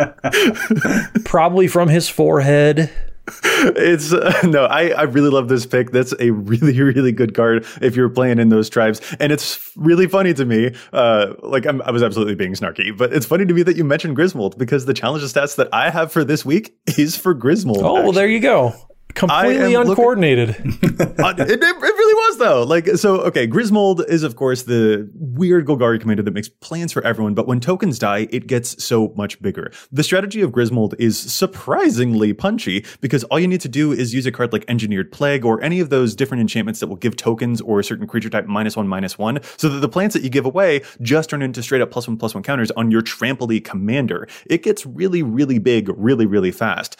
[1.25, 2.91] probably from his forehead
[3.27, 5.91] it's uh, no, I, I really love this pick.
[5.91, 9.01] That's a really, really good card if you're playing in those tribes.
[9.19, 10.75] And it's really funny to me.
[10.91, 13.83] Uh, like I'm, i was absolutely being snarky, but it's funny to me that you
[13.83, 17.33] mentioned Grismold because the challenge of stats that I have for this week is for
[17.33, 17.79] Grismold.
[17.81, 18.73] Oh, well, there you go
[19.13, 20.49] completely uncoordinated.
[21.19, 22.63] uh, it, it, really was though.
[22.63, 23.47] Like so, okay.
[23.47, 27.59] Grismold is of course the weird Golgari commander that makes plans for everyone, but when
[27.59, 29.71] tokens die, it gets so much bigger.
[29.91, 34.25] The strategy of Grismold is surprisingly punchy because all you need to do is use
[34.25, 37.61] a card like Engineered Plague or any of those different enchantments that will give tokens
[37.61, 40.29] or a certain creature type minus one minus one, so that the plants that you
[40.29, 43.63] give away just turn into straight up plus one plus one counters on your Trampley
[43.63, 44.27] commander.
[44.45, 46.97] It gets really really big really really fast.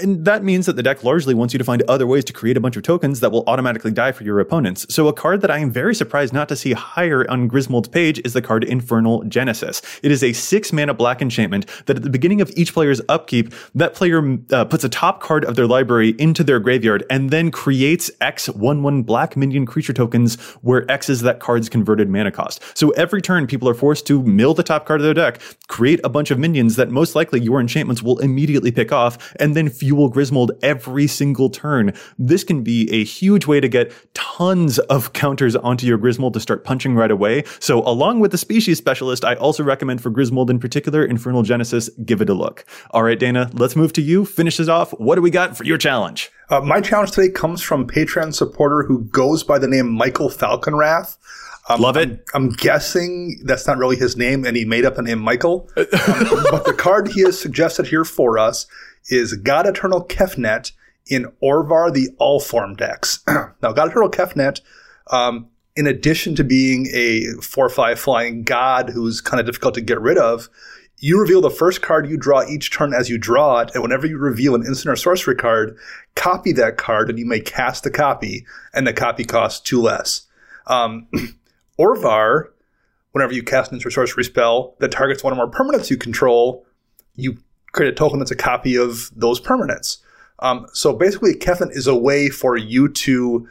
[0.00, 2.56] And that means that the deck largely wants you to find other ways to create
[2.56, 4.86] a bunch of tokens that will automatically die for your opponents.
[4.88, 8.18] So a card that I am very surprised not to see higher on Grismold's page
[8.24, 9.82] is the card Infernal Genesis.
[10.02, 13.52] It is a six mana black enchantment that at the beginning of each player's upkeep,
[13.74, 17.50] that player uh, puts a top card of their library into their graveyard and then
[17.50, 22.30] creates X one one black minion creature tokens where X is that card's converted mana
[22.30, 22.62] cost.
[22.74, 26.00] So every turn, people are forced to mill the top card of their deck, create
[26.02, 29.68] a bunch of minions that most likely your enchantments will immediately pick off, and then
[29.82, 31.92] fuel Grismold every single turn.
[32.16, 36.40] This can be a huge way to get tons of counters onto your Grismold to
[36.40, 37.42] start punching right away.
[37.58, 41.90] So along with the species specialist, I also recommend for Grismold in particular, Infernal Genesis,
[42.04, 42.64] give it a look.
[42.92, 44.24] All right, Dana, let's move to you.
[44.24, 44.92] Finish this off.
[45.00, 46.30] What do we got for your challenge?
[46.48, 51.18] Uh, my challenge today comes from Patreon supporter who goes by the name Michael Falconrath.
[51.68, 52.24] Um, Love it.
[52.34, 55.68] I'm, I'm, guessing that's not really his name, and he made up the name Michael.
[55.76, 55.86] um,
[56.50, 58.66] but the card he has suggested here for us
[59.08, 60.72] is God Eternal Kefnet
[61.06, 63.22] in Orvar the All Form decks.
[63.28, 64.60] now, God Eternal Kefnet,
[65.10, 69.80] um, in addition to being a 4 5 flying god who's kind of difficult to
[69.80, 70.48] get rid of,
[70.98, 74.06] you reveal the first card you draw each turn as you draw it, and whenever
[74.06, 75.76] you reveal an instant or sorcery card,
[76.14, 80.28] copy that card and you may cast the copy, and the copy costs two less.
[80.68, 81.08] Um,
[81.78, 82.50] Orvar,
[83.10, 85.96] whenever you cast an instant or sorcery spell that targets one or more permanents you
[85.96, 86.64] control,
[87.16, 87.38] you
[87.72, 89.98] create a token that's a copy of those permanents.
[90.38, 93.48] Um, so basically, Kefnet is a way for you to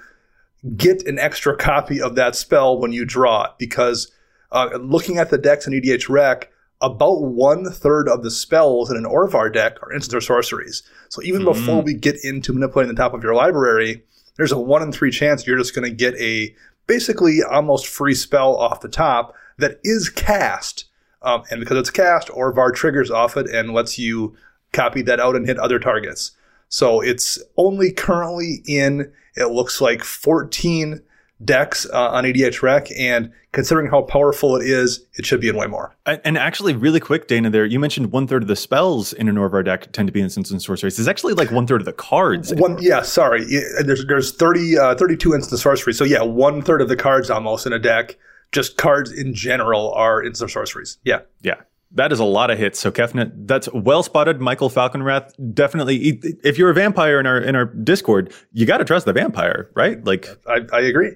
[0.76, 4.12] get an extra copy of that spell when you draw it, because
[4.52, 8.98] uh, looking at the decks in EDH Rec, about one third of the spells in
[8.98, 10.84] an Orvar deck are instants or sorceries.
[11.10, 11.52] So even mm-hmm.
[11.52, 14.04] before we get into manipulating the top of your library,
[14.36, 16.54] there's a one in three chance you're just going to get a
[16.88, 20.86] basically almost free spell off the top that is cast
[21.22, 24.36] um, and because it's cast, Orvar triggers off it and lets you
[24.74, 26.32] copy that out and hit other targets.
[26.70, 31.02] So it's only currently in, it looks like 14
[31.44, 35.58] decks uh, on EDH Rec, and considering how powerful it is, it should be in
[35.58, 35.96] way more.
[36.06, 39.36] And actually, really quick, Dana, there you mentioned one third of the spells in an
[39.36, 41.00] Orvar deck tend to be instants and sorceries.
[41.00, 42.54] It's actually like one third of the cards.
[42.54, 43.46] One, yeah, sorry,
[43.84, 45.98] there's there's 30, uh, 32 instant sorceries.
[45.98, 48.18] So yeah, one third of the cards almost in a deck
[48.52, 50.98] just cards in general are instant sorceries.
[51.04, 51.22] Yeah.
[51.42, 51.56] Yeah.
[51.94, 52.80] That is a lot of hits.
[52.80, 54.40] So Kefnet, that's well spotted.
[54.40, 56.22] Michael Falconrath, definitely.
[56.44, 59.70] If you're a vampire in our in our Discord, you got to trust the vampire,
[59.76, 60.02] right?
[60.06, 61.16] Like, I, I agree.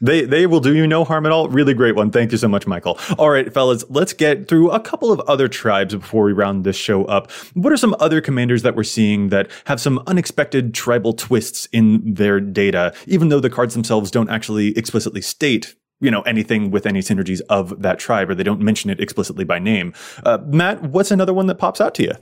[0.00, 1.48] They they will do you no harm at all.
[1.48, 2.10] Really great one.
[2.10, 2.98] Thank you so much, Michael.
[3.18, 6.76] All right, fellas, let's get through a couple of other tribes before we round this
[6.76, 7.30] show up.
[7.54, 12.14] What are some other commanders that we're seeing that have some unexpected tribal twists in
[12.14, 16.86] their data, even though the cards themselves don't actually explicitly state you know anything with
[16.86, 19.92] any synergies of that tribe or they don't mention it explicitly by name
[20.24, 22.12] uh, matt what's another one that pops out to you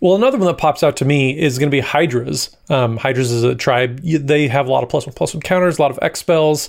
[0.00, 2.54] well, another one that pops out to me is going to be Hydras.
[2.68, 4.00] Um, Hydras is a tribe.
[4.00, 6.68] They have a lot of plus one plus one counters, a lot of X spells.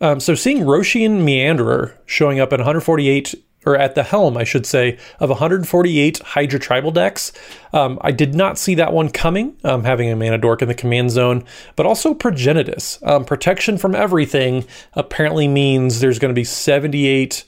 [0.00, 3.34] Um, so seeing Rosheen Meanderer showing up at 148
[3.66, 7.32] or at the helm, I should say, of 148 Hydra tribal decks.
[7.72, 10.74] Um, I did not see that one coming, um, having a mana dork in the
[10.74, 13.04] command zone, but also Progenitus.
[13.06, 17.44] Um, protection from everything apparently means there's going to be 78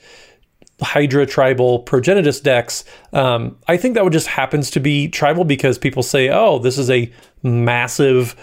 [0.81, 2.85] Hydra tribal Progenitus decks.
[3.13, 6.79] Um, I think that would just happens to be tribal because people say, oh, this
[6.79, 7.11] is a
[7.43, 8.37] massive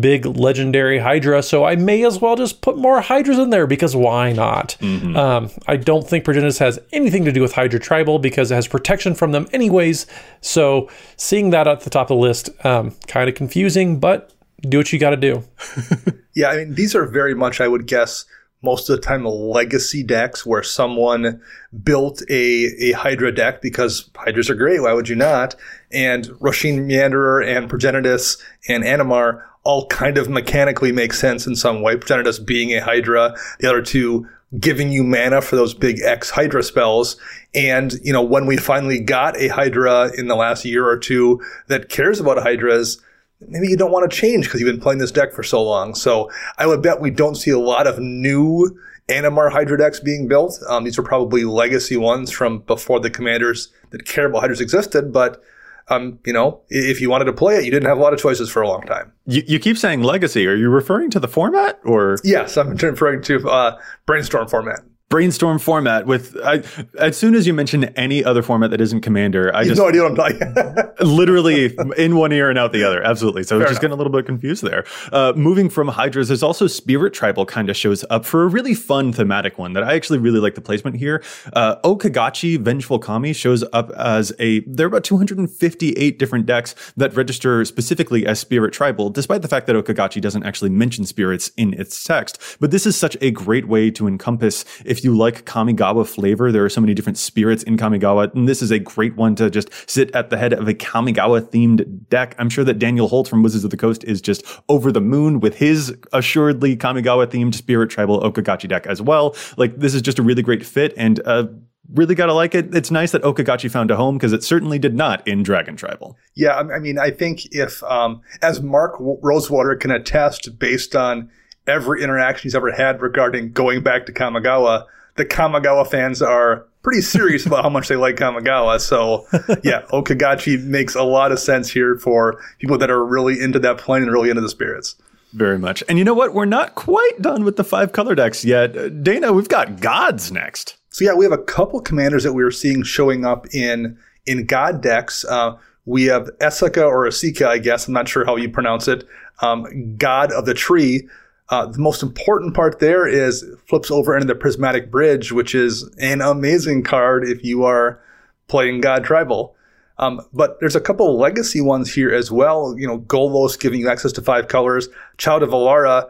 [0.00, 3.94] big legendary Hydra, so I may as well just put more Hydras in there because
[3.94, 4.76] why not?
[4.80, 5.16] Mm-hmm.
[5.16, 8.66] Um, I don't think Progenitus has anything to do with Hydra Tribal because it has
[8.66, 10.06] protection from them anyways.
[10.40, 14.78] So seeing that at the top of the list, um, kind of confusing, but do
[14.78, 15.44] what you got to do.
[16.34, 18.24] yeah, I mean, these are very much, I would guess,
[18.62, 21.40] most of the time legacy decks where someone
[21.84, 24.82] built a, a Hydra deck because Hydras are great.
[24.82, 25.54] Why would you not?
[25.92, 31.82] And Rosheen Meanderer and Progenitus and Animar all kind of mechanically make sense in some
[31.82, 31.94] way.
[31.94, 34.26] Progenitus being a Hydra, the other two
[34.58, 37.18] giving you mana for those big X Hydra spells.
[37.54, 41.42] And, you know, when we finally got a Hydra in the last year or two
[41.66, 42.98] that cares about Hydras,
[43.46, 45.94] maybe you don't want to change because you've been playing this deck for so long.
[45.94, 48.74] So I would bet we don't see a lot of new
[49.10, 50.58] Animar Hydra decks being built.
[50.66, 55.12] Um, these are probably legacy ones from before the commanders that care about Hydras existed,
[55.12, 55.42] but
[55.90, 58.18] um, you know, if you wanted to play it, you didn't have a lot of
[58.18, 59.12] choices for a long time.
[59.26, 60.46] You, you keep saying legacy.
[60.46, 62.18] Are you referring to the format or?
[62.24, 64.80] Yes, I'm referring to uh, brainstorm format.
[65.08, 66.62] Brainstorm format with I,
[66.98, 69.88] as soon as you mention any other format that isn't commander i You just no
[69.88, 70.92] idea what I'm talking.
[71.00, 73.02] literally in one ear and out the other.
[73.02, 73.42] Absolutely.
[73.44, 73.80] So just enough.
[73.80, 74.84] getting a little bit confused there.
[75.12, 78.74] Uh, moving from hydras there's also spirit tribal kind of shows up for a really
[78.74, 81.22] fun thematic one that i actually really like the placement here.
[81.54, 87.14] Uh, okagachi vengeful kami shows up as a there are about 258 different decks that
[87.14, 91.72] register specifically as spirit tribal despite the fact that okagachi doesn't actually mention spirits in
[91.74, 92.38] its text.
[92.60, 96.64] But this is such a great way to encompass if you like kamigawa flavor there
[96.64, 99.70] are so many different spirits in kamigawa and this is a great one to just
[99.88, 103.42] sit at the head of a kamigawa themed deck i'm sure that daniel holt from
[103.42, 107.90] wizards of the coast is just over the moon with his assuredly kamigawa themed spirit
[107.90, 111.46] tribal okagachi deck as well like this is just a really great fit and uh
[111.94, 112.74] Really gotta like it.
[112.74, 116.18] It's nice that Okagachi found a home because it certainly did not in Dragon Tribal.
[116.34, 121.30] Yeah, I mean, I think if, um, as Mark Rosewater can attest, based on
[121.68, 127.02] every interaction he's ever had regarding going back to Kamigawa, the Kamigawa fans are pretty
[127.02, 128.80] serious about how much they like Kamigawa.
[128.80, 129.26] So,
[129.62, 133.78] yeah, Okagachi makes a lot of sense here for people that are really into that
[133.78, 134.96] plane and really into the spirits.
[135.32, 135.84] Very much.
[135.88, 136.32] And you know what?
[136.32, 138.76] We're not quite done with the five color decks yet.
[138.76, 140.76] Uh, Dana, we've got gods next.
[140.90, 144.46] So yeah, we have a couple commanders that we are seeing showing up in in
[144.46, 145.24] God decks.
[145.24, 147.88] Uh, we have Esika or Asika, I guess.
[147.88, 149.04] I'm not sure how you pronounce it.
[149.40, 151.08] Um, God of the Tree.
[151.50, 155.82] Uh, the most important part there is flips over into the Prismatic Bridge, which is
[155.98, 158.00] an amazing card if you are
[158.48, 159.54] playing God Tribal.
[159.98, 162.74] Um, but there's a couple of legacy ones here as well.
[162.78, 164.88] You know, Golos giving you access to five colors.
[165.16, 166.08] Child of Alara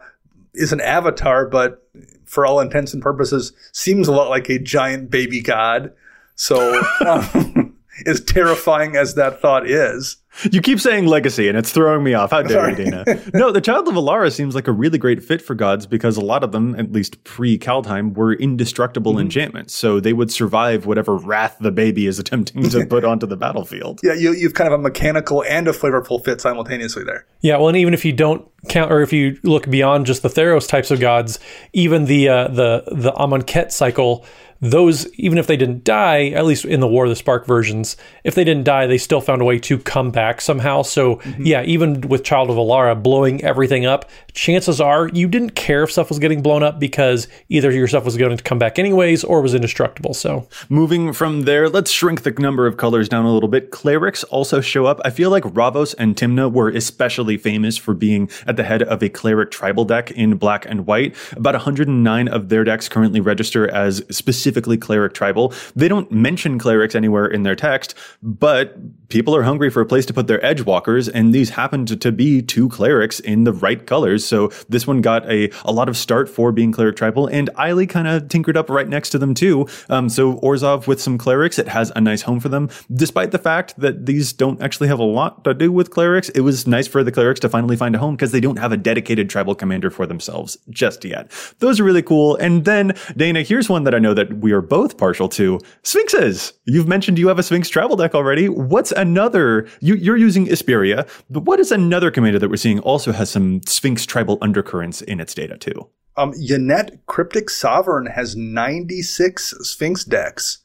[0.53, 1.87] is an avatar, but
[2.25, 5.91] for all intents and purposes, seems a lot like a giant baby god.
[6.35, 10.17] So, um, as terrifying as that thought is,
[10.51, 12.31] You keep saying legacy, and it's throwing me off.
[12.31, 13.03] How dare you, Dana?
[13.33, 16.21] no, the Child of Alara seems like a really great fit for gods because a
[16.21, 19.21] lot of them, at least pre Kaldheim, were indestructible Mm-hmm.
[19.21, 19.75] enchantments.
[19.75, 23.99] So they would survive whatever wrath the baby is attempting to put onto the battlefield.
[24.03, 27.25] yeah, you, you've kind of a mechanical and a flavorful fit simultaneously there.
[27.41, 30.29] Yeah, well, and even if you don't count, or if you look beyond just the
[30.29, 31.39] Theros types of gods,
[31.73, 34.25] even the uh, the the Amonkhet cycle,
[34.61, 37.95] those even if they didn't die, at least in the War of the Spark versions,
[38.23, 40.81] if they didn't die, they still found a way to come back somehow.
[40.81, 41.45] So mm-hmm.
[41.45, 45.91] yeah, even with Child of Alara blowing everything up, chances are you didn't care if
[45.91, 49.23] stuff was getting blown up because either your stuff was going to come back anyways
[49.23, 50.13] or was indestructible.
[50.13, 53.71] So Moving from there, let's shrink the number of colors down a little bit.
[53.71, 54.99] Clerics also show up.
[55.03, 59.01] I feel like Ravos and Tymna were especially famous for being at the head of
[59.01, 61.15] a cleric tribal deck in black and white.
[61.33, 64.03] About 109 of their decks currently register as
[64.49, 65.53] specifically cleric tribal.
[65.75, 67.93] They don't mention clerics anywhere in their text,
[68.23, 68.75] but
[69.09, 72.11] people are hungry for a place to put their Edgewalkers, and these happened to, to
[72.11, 74.23] be two clerics in the right colors.
[74.25, 77.89] So this one got a, a lot of start for being cleric tribal, and Ayli
[77.89, 79.67] kind of tinkered up right next to them too.
[79.89, 82.69] Um, so Orzhov with some clerics, it has a nice home for them.
[82.93, 86.41] Despite the fact that these don't actually have a lot to do with clerics, it
[86.41, 88.77] was nice for the clerics to finally find a home because they don't have a
[88.77, 91.31] dedicated tribal commander for themselves just yet.
[91.59, 92.35] Those are really cool.
[92.35, 96.53] And then Dana, here's one that I know that we are both partial to: Sphinxes.
[96.65, 98.47] You've mentioned you have a Sphinx travel deck already.
[98.49, 99.67] What's another?
[99.79, 103.61] You, you're using Isperia, but what is another commander that we're seeing also has some
[103.65, 105.89] Sphinx tribal undercurrents in its data too?
[106.17, 110.59] Um, Yennett Cryptic Sovereign has 96 Sphinx decks.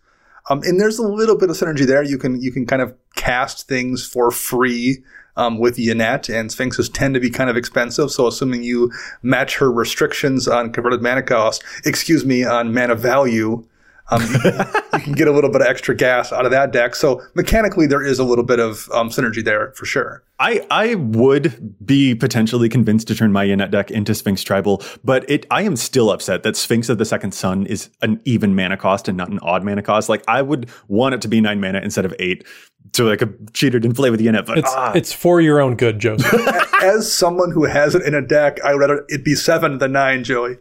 [0.51, 2.03] Um, and there's a little bit of synergy there.
[2.03, 5.03] You can you can kind of cast things for free
[5.37, 8.11] um, with Yennett, and Sphinxes tend to be kind of expensive.
[8.11, 13.67] So assuming you match her restrictions on converted mana cost, excuse me, on mana value,
[14.11, 16.95] um, you can get a little bit of extra gas out of that deck.
[16.95, 20.23] So mechanically, there is a little bit of um, synergy there for sure.
[20.39, 25.29] I, I would be potentially convinced to turn my Yennett deck into Sphinx Tribal, but
[25.31, 28.77] it I am still upset that Sphinx of the Second Sun is an even mana
[28.77, 30.09] cost and not an odd mana cost.
[30.09, 32.45] Like I would want it to be nine mana instead of eight,
[32.93, 34.45] so I could cheat it and play with Yennett.
[34.45, 36.33] But it's ah, it's for your own good, Joseph.
[36.83, 40.25] As someone who has it in a deck, I'd rather it be seven than nine,
[40.25, 40.59] Joey.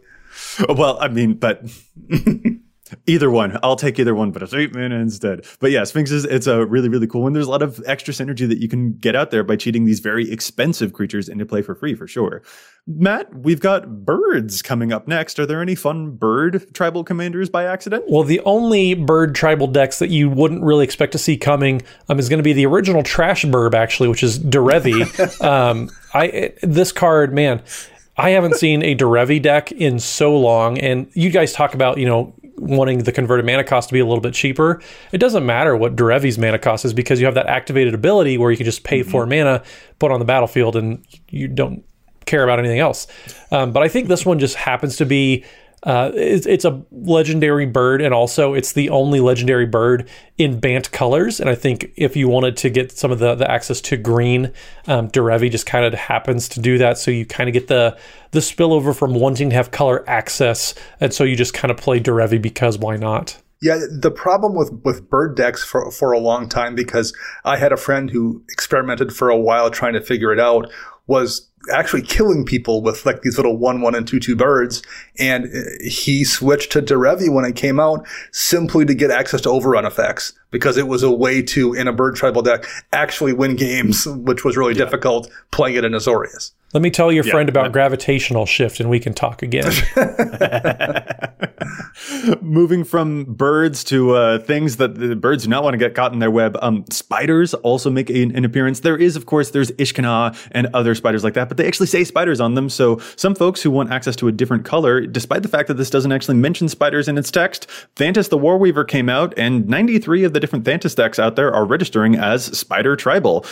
[0.68, 1.62] well, I mean, but
[3.06, 5.46] either one, I'll take either one, but it's eight mana instead.
[5.60, 7.32] But yeah, Sphinxes, it's a really really cool one.
[7.32, 10.00] There's a lot of extra synergy that you can get out there by cheating these
[10.00, 12.42] very expensive creatures into play for free for sure.
[12.86, 15.38] Matt, we've got birds coming up next.
[15.38, 18.04] Are there any fun bird tribal commanders by accident?
[18.08, 21.80] Well, the only bird tribal decks that you wouldn't really expect to see coming
[22.10, 25.40] um, is going to be the original Trash Burb, actually, which is Derevi.
[25.44, 27.62] um, I it- this card, man,
[28.18, 30.76] I haven't seen a Derevi deck in so long.
[30.78, 34.06] And you guys talk about, you know, wanting the converted mana cost to be a
[34.06, 34.80] little bit cheaper.
[35.12, 38.50] It doesn't matter what Derevi's mana cost is because you have that activated ability where
[38.50, 39.62] you can just pay four mana,
[39.98, 41.84] put on the battlefield, and you don't
[42.26, 43.06] care about anything else.
[43.50, 45.44] Um, but I think this one just happens to be
[45.84, 50.08] Uh, it's, it's a legendary bird, and also it's the only legendary bird
[50.38, 51.40] in Bant colors.
[51.40, 54.52] And I think if you wanted to get some of the, the access to green,
[54.86, 56.96] um, Derevi just kind of happens to do that.
[56.96, 57.96] So you kind of get the
[58.30, 62.00] the spillover from wanting to have color access, and so you just kind of play
[62.00, 63.40] Derevi because why not?
[63.62, 67.14] Yeah, the problem with, with bird decks for, for a long time, because
[67.44, 70.70] I had a friend who experimented for a while trying to figure it out,
[71.06, 74.82] was actually killing people with like these little one one and two two birds
[75.18, 75.48] and uh,
[75.82, 80.32] he switched to Derevi when it came out simply to get access to overrun effects
[80.50, 84.44] because it was a way to in a bird tribal deck actually win games which
[84.44, 84.84] was really yeah.
[84.84, 86.52] difficult playing it in Azorius.
[86.72, 89.72] Let me tell your yeah, friend about gravitational shift and we can talk again.
[92.40, 96.12] Moving from birds to uh, things that the birds do not want to get caught
[96.12, 96.56] in their web.
[96.62, 98.80] Um, spiders also make an, an, appearance.
[98.80, 102.04] There is, of course, there's Ishkanah and other spiders like that, but they actually say
[102.04, 102.68] spiders on them.
[102.68, 105.90] So some folks who want access to a different color, despite the fact that this
[105.90, 110.32] doesn't actually mention spiders in its text, Thantis the Warweaver came out and 93 of
[110.32, 113.44] the different Thantis decks out there are registering as Spider Tribal.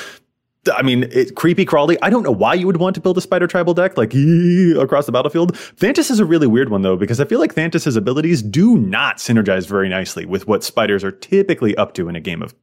[0.73, 1.99] I mean, it, creepy crawly.
[2.03, 4.15] I don't know why you would want to build a spider tribal deck like
[4.79, 5.55] across the battlefield.
[5.55, 9.17] Thantis is a really weird one though because I feel like Thantis's abilities do not
[9.17, 12.55] synergize very nicely with what spiders are typically up to in a game of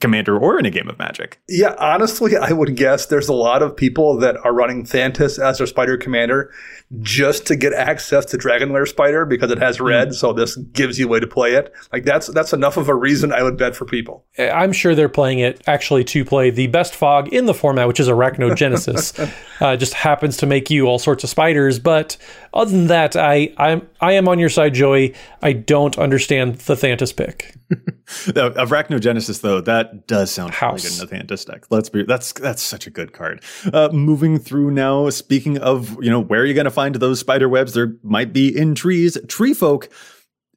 [0.00, 1.40] commander or in a game of magic.
[1.48, 5.58] Yeah, honestly, I would guess there's a lot of people that are running Thantis as
[5.58, 6.52] their spider commander
[7.00, 10.14] just to get access to Dragonlair Spider because it has red, mm.
[10.14, 11.72] so this gives you a way to play it.
[11.92, 14.24] Like that's that's enough of a reason I would bet for people.
[14.38, 18.00] I'm sure they're playing it actually to play the best fog in the format, which
[18.00, 19.32] is Arachnogenesis.
[19.60, 22.16] uh, just happens to make you all sorts of spiders, but
[22.54, 25.14] other than that, I I'm I am on your side, Joey.
[25.42, 27.54] I don't understand the Thantis pick.
[28.08, 30.84] Arachnogenesis, though, that does sound House.
[30.84, 31.66] really good in the Thantis deck.
[31.70, 33.42] Let's be that's that's such a good card.
[33.72, 37.18] Uh, moving through now, speaking of you know where are you going to find those
[37.18, 37.74] spider webs?
[37.74, 39.18] There might be in trees.
[39.26, 39.88] Tree folk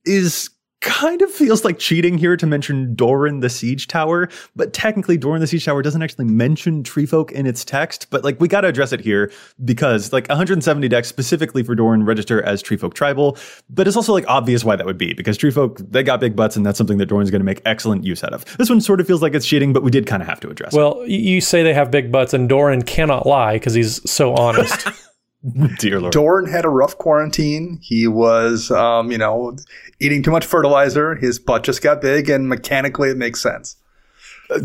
[0.06, 0.52] is
[0.82, 5.42] kind of feels like cheating here to mention Doran the Siege Tower, but technically Doran
[5.42, 8.68] the Siege Tower doesn't actually mention Treefolk in its text, but like we got to
[8.68, 9.32] address it here
[9.64, 13.36] because like 170 decks specifically for Doran register as Treefolk Tribal,
[13.70, 16.56] but it's also like obvious why that would be because Treefolk they got big butts
[16.56, 18.46] and that's something that Doran's going to make excellent use out of.
[18.58, 20.50] This one sort of feels like it's cheating, but we did kind of have to
[20.50, 20.98] address well, it.
[20.98, 24.88] Well, you say they have big butts and Doran cannot lie because he's so honest.
[25.80, 26.14] Dear Lord.
[26.14, 27.80] Dorn had a rough quarantine.
[27.82, 29.56] He was, um, you know,
[30.00, 31.16] eating too much fertilizer.
[31.16, 33.78] His butt just got big, and mechanically it makes sense.
[34.52, 34.60] Uh,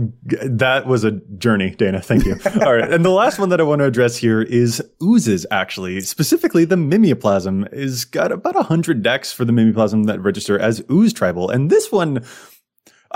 [0.44, 2.02] that was a journey, Dana.
[2.02, 2.36] Thank you.
[2.62, 2.92] All right.
[2.92, 6.00] And the last one that I want to address here is oozes, actually.
[6.00, 11.12] Specifically, the Mimeoplasm is got about 100 decks for the Mimeoplasm that register as ooze
[11.12, 11.48] tribal.
[11.48, 12.24] And this one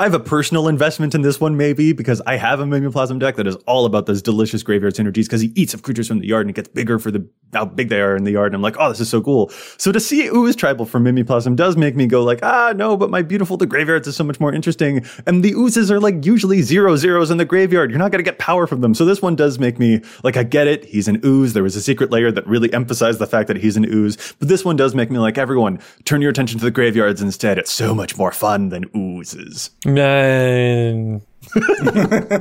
[0.00, 3.36] I have a personal investment in this one, maybe, because I have a Mimeoplasm deck
[3.36, 6.26] that is all about those delicious graveyard synergies because he eats up creatures from the
[6.26, 8.46] yard and it gets bigger for the how big they are in the yard.
[8.46, 9.50] And I'm like, oh, this is so cool.
[9.76, 13.10] So to see Ooze Tribal from Mimeoplasm does make me go like, ah, no, but
[13.10, 15.04] my beautiful the graveyards is so much more interesting.
[15.26, 17.90] And the oozes are like usually zero zeros in the graveyard.
[17.90, 18.94] You're not going to get power from them.
[18.94, 20.86] So this one does make me like, I get it.
[20.86, 21.52] He's an ooze.
[21.52, 24.34] There was a secret layer that really emphasized the fact that he's an ooze.
[24.38, 27.58] But this one does make me like, everyone, turn your attention to the graveyards instead.
[27.58, 29.70] It's so much more fun than oozes.
[29.94, 31.22] Man.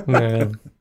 [0.08, 0.60] Man.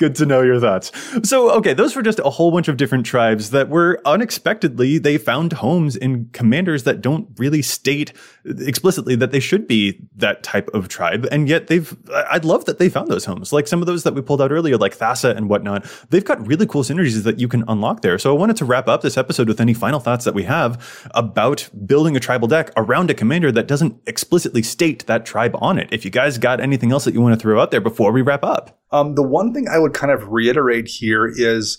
[0.00, 0.90] Good to know your thoughts.
[1.28, 5.18] So, okay, those were just a whole bunch of different tribes that were unexpectedly, they
[5.18, 8.14] found homes in commanders that don't really state
[8.46, 11.28] explicitly that they should be that type of tribe.
[11.30, 11.94] And yet they've,
[12.30, 13.52] I'd love that they found those homes.
[13.52, 16.46] Like some of those that we pulled out earlier, like Thassa and whatnot, they've got
[16.46, 18.18] really cool synergies that you can unlock there.
[18.18, 21.10] So I wanted to wrap up this episode with any final thoughts that we have
[21.10, 25.78] about building a tribal deck around a commander that doesn't explicitly state that tribe on
[25.78, 25.88] it.
[25.92, 28.22] If you guys got anything else that you want to throw out there before we
[28.22, 28.79] wrap up.
[28.92, 31.78] Um, the one thing I would kind of reiterate here is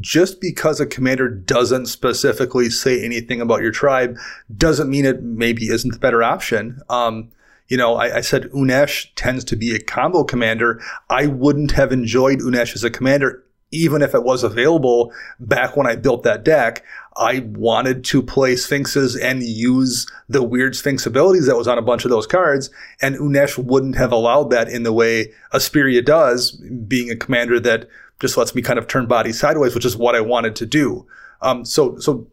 [0.00, 4.16] just because a commander doesn't specifically say anything about your tribe
[4.56, 6.80] doesn't mean it maybe isn't the better option.
[6.88, 7.30] Um,
[7.68, 10.80] you know, I, I, said Unesh tends to be a combo commander.
[11.10, 13.44] I wouldn't have enjoyed Unesh as a commander
[13.76, 16.84] even if it was available back when I built that deck.
[17.16, 21.82] I wanted to play Sphinxes and use the weird Sphinx abilities that was on a
[21.82, 22.68] bunch of those cards,
[23.00, 27.88] and Unesh wouldn't have allowed that in the way Isperia does, being a commander that
[28.20, 31.06] just lets me kind of turn bodies sideways, which is what I wanted to do.
[31.42, 32.26] Um, so, so,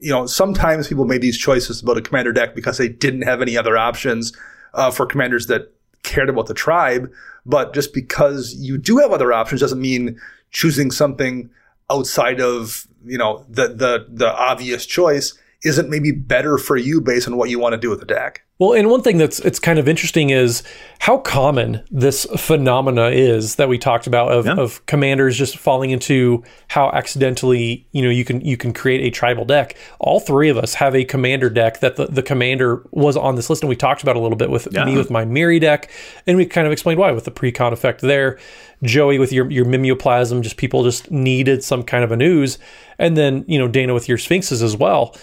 [0.00, 3.42] you know, sometimes people made these choices about a commander deck because they didn't have
[3.42, 4.32] any other options
[4.74, 5.72] uh, for commanders that
[6.02, 7.10] cared about the tribe.
[7.46, 10.20] But just because you do have other options doesn't mean
[10.50, 11.50] choosing something
[11.90, 15.34] outside of you know the the the obvious choice
[15.64, 18.42] isn't maybe better for you based on what you want to do with the deck.
[18.60, 20.62] Well, and one thing that's it's kind of interesting is
[20.98, 24.56] how common this phenomena is that we talked about of, Yeah.
[24.56, 29.10] of commanders just falling into how accidentally you know you can you can create a
[29.10, 29.76] tribal deck.
[29.98, 33.48] All three of us have a commander deck that the, the commander was on this
[33.48, 34.84] list, and we talked about a little bit with Yeah.
[34.84, 35.90] me with my Miri deck,
[36.26, 38.38] and we kind of explained why with the pre-con effect there.
[38.82, 42.58] Joey with your your mimeoplasm, just people just needed some kind of an ooze,
[42.98, 45.16] and then you know Dana with your sphinxes as well.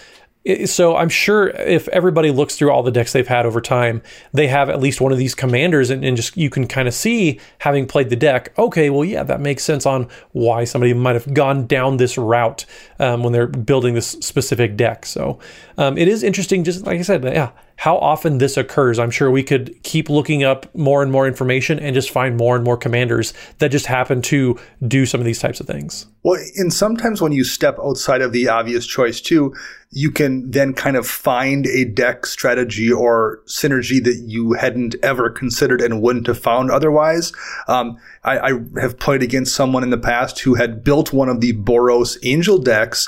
[0.64, 4.46] So I'm sure if everybody looks through all the decks they've had over time, they
[4.46, 7.38] have at least one of these commanders, and, and just you can kind of see
[7.58, 8.52] having played the deck.
[8.56, 12.64] Okay, well, yeah, that makes sense on why somebody might have gone down this route
[12.98, 15.04] um, when they're building this specific deck.
[15.04, 15.38] So
[15.76, 18.98] um, it is interesting, just like I said, yeah, how often this occurs.
[18.98, 22.56] I'm sure we could keep looking up more and more information and just find more
[22.56, 24.58] and more commanders that just happen to
[24.88, 26.06] do some of these types of things.
[26.24, 29.54] Well, and sometimes when you step outside of the obvious choice too,
[29.90, 35.30] you can then kind of find a deck strategy or synergy that you hadn't ever
[35.30, 37.32] considered and wouldn't have found otherwise.
[37.68, 41.40] Um, I, I have played against someone in the past who had built one of
[41.40, 43.06] the Boros Angel decks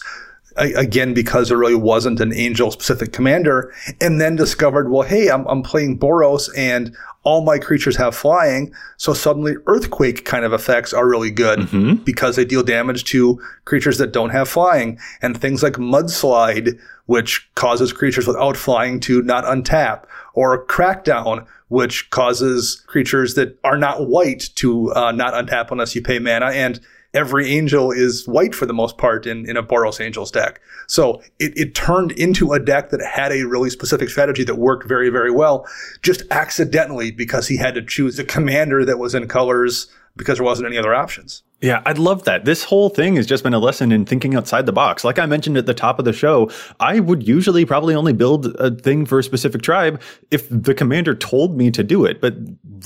[0.60, 5.46] again because there really wasn't an angel specific commander and then discovered well hey I'm,
[5.46, 10.92] I'm playing boros and all my creatures have flying so suddenly earthquake kind of effects
[10.92, 11.60] are really good
[12.04, 17.48] because they deal damage to creatures that don't have flying and things like mudslide which
[17.54, 20.04] causes creatures without flying to not untap
[20.34, 26.02] or crackdown which causes creatures that are not white to uh, not untap unless you
[26.02, 26.80] pay mana and
[27.14, 30.60] every angel is white for the most part in, in a Boros Angels deck.
[30.86, 34.86] So it, it turned into a deck that had a really specific strategy that worked
[34.86, 35.66] very, very well,
[36.02, 40.44] just accidentally because he had to choose a commander that was in colors because there
[40.44, 41.42] wasn't any other options.
[41.62, 42.46] Yeah, I'd love that.
[42.46, 45.04] This whole thing has just been a lesson in thinking outside the box.
[45.04, 46.50] Like I mentioned at the top of the show,
[46.80, 50.00] I would usually probably only build a thing for a specific tribe
[50.30, 52.18] if the commander told me to do it.
[52.22, 52.34] But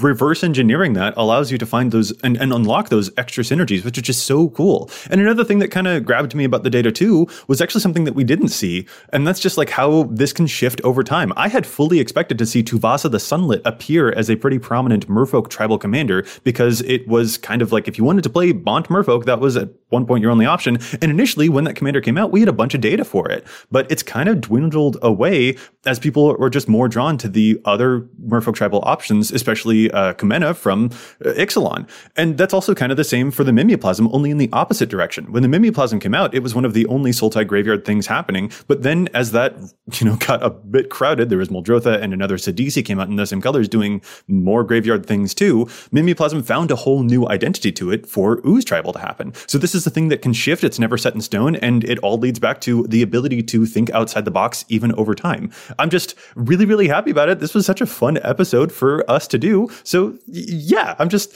[0.00, 3.96] reverse engineering that allows you to find those and, and unlock those extra synergies, which
[3.96, 4.90] is just so cool.
[5.08, 8.04] And another thing that kind of grabbed me about the data too was actually something
[8.04, 8.88] that we didn't see.
[9.12, 11.32] And that's just like how this can shift over time.
[11.36, 15.48] I had fully expected to see Tuvasa the Sunlit appear as a pretty prominent merfolk
[15.48, 19.24] tribal commander because it was kind of like if you wanted to play Bant Merfolk,
[19.26, 20.78] that was at one point your only option.
[21.00, 23.46] And initially, when that commander came out, we had a bunch of data for it,
[23.70, 25.56] but it's kind of dwindled away
[25.86, 30.56] as people were just more drawn to the other Merfolk tribal options, especially uh, Kumena
[30.56, 30.86] from
[31.24, 31.88] uh, Ixalan.
[32.16, 35.30] And that's also kind of the same for the Mimeoplasm, only in the opposite direction.
[35.32, 38.50] When the Mimeoplasm came out, it was one of the only Sultai graveyard things happening.
[38.66, 39.54] But then as that,
[40.00, 43.16] you know, got a bit crowded, there was Muldrotha and another Sidisi came out in
[43.16, 45.66] the same colors doing more graveyard things too.
[45.92, 49.32] Mimeoplasm found a whole new identity to it for Ooze Tribal to happen.
[49.46, 50.64] So this is the thing that can shift.
[50.64, 51.56] It's never set in stone.
[51.56, 55.14] And it all leads back to the ability to think outside the box even over
[55.14, 55.50] time.
[55.78, 57.40] I'm just really, really happy about it.
[57.40, 59.68] This was such a fun episode for us to do.
[59.82, 61.34] So yeah, I'm just,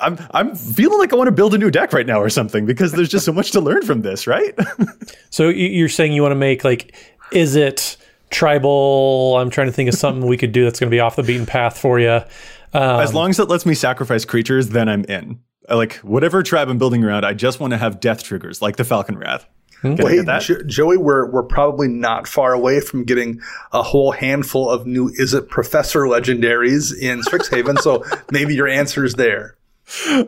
[0.00, 2.66] I'm, I'm feeling like I want to build a new deck right now or something
[2.66, 4.54] because there's just so much to learn from this, right?
[5.30, 6.94] So you're saying you want to make like,
[7.32, 7.96] is it
[8.30, 9.36] tribal?
[9.36, 11.24] I'm trying to think of something we could do that's going to be off the
[11.24, 12.20] beaten path for you.
[12.72, 15.40] Um, as long as it lets me sacrifice creatures, then I'm in.
[15.68, 18.84] Like whatever tribe I'm building around, I just want to have death triggers like the
[18.84, 19.46] Falcon Wrath.
[19.80, 20.24] Can Well, hey, hmm.
[20.26, 20.42] that?
[20.42, 23.40] Jo- Joey, we're, we're probably not far away from getting
[23.72, 27.78] a whole handful of new Is It Professor legendaries in Strixhaven.
[27.80, 29.56] so maybe your answer is there.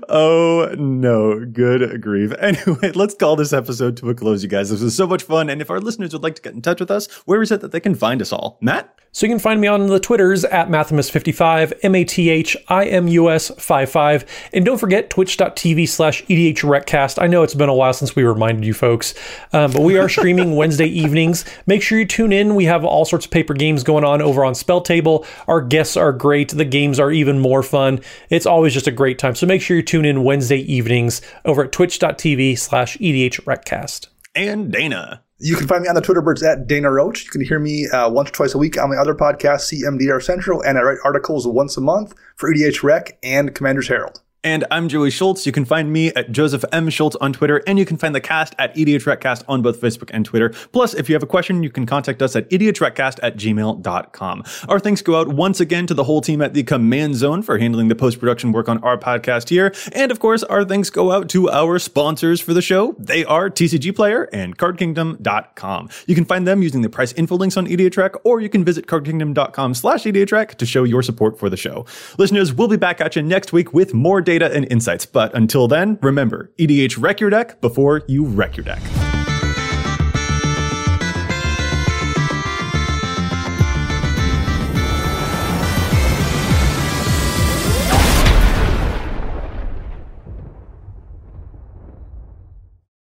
[0.09, 2.33] Oh no, good grief.
[2.47, 4.71] Anyway, let's call this episode to a close, you guys.
[4.71, 5.49] This was so much fun.
[5.51, 7.61] And if our listeners would like to get in touch with us, where is it
[7.63, 8.59] that they can find us all?
[8.61, 8.97] Matt?
[9.17, 14.51] So you can find me on the Twitters at Mathimus55, M-A-T-H-I-M-U-S 55.
[14.53, 17.23] And don't forget twitch.tv slash E EDHRecast.
[17.23, 19.15] I know it's been a while since we reminded you folks,
[19.55, 21.47] um, but we are streaming Wednesday evenings.
[21.65, 22.55] Make sure you tune in.
[22.55, 25.25] We have all sorts of paper games going on over on Spell Table.
[25.49, 26.51] Our guests are great.
[26.51, 28.01] The games are even more fun.
[28.29, 29.35] It's always just a great time.
[29.35, 34.09] So make sure you tune in Wednesday evenings over at twitch.tv slash EDHRecast.
[34.34, 35.22] And Dana.
[35.38, 37.24] You can find me on the Twitter birds at Dana Roach.
[37.24, 40.22] You can hear me uh, once or twice a week on my other podcast, CMDR
[40.22, 44.20] Central, and I write articles once a month for EDH Rec and Commander's Herald.
[44.47, 45.44] And I'm Joey Schultz.
[45.44, 46.88] You can find me at Joseph M.
[46.88, 50.24] Schultz on Twitter, and you can find the cast at EDHRecast on both Facebook and
[50.24, 50.51] Twitter.
[50.70, 54.44] Plus, if you have a question, you can contact us at EDHRecast at gmail.com.
[54.68, 57.59] Our thanks go out once again to the whole team at the Command Zone for
[57.59, 59.74] handling the post production work on our podcast here.
[59.92, 62.94] And of course, our thanks go out to our sponsors for the show.
[63.01, 65.88] They are TCG Player and CardKingdom.com.
[66.07, 68.86] You can find them using the price info links on EDHREC, or you can visit
[68.86, 71.84] CardKingdom.com slash EDHREC to show your support for the show.
[72.16, 75.07] Listeners, we'll be back at you next week with more data and insights.
[75.07, 79.06] But until then, remember, EDH wreck your deck before you wreck your deck.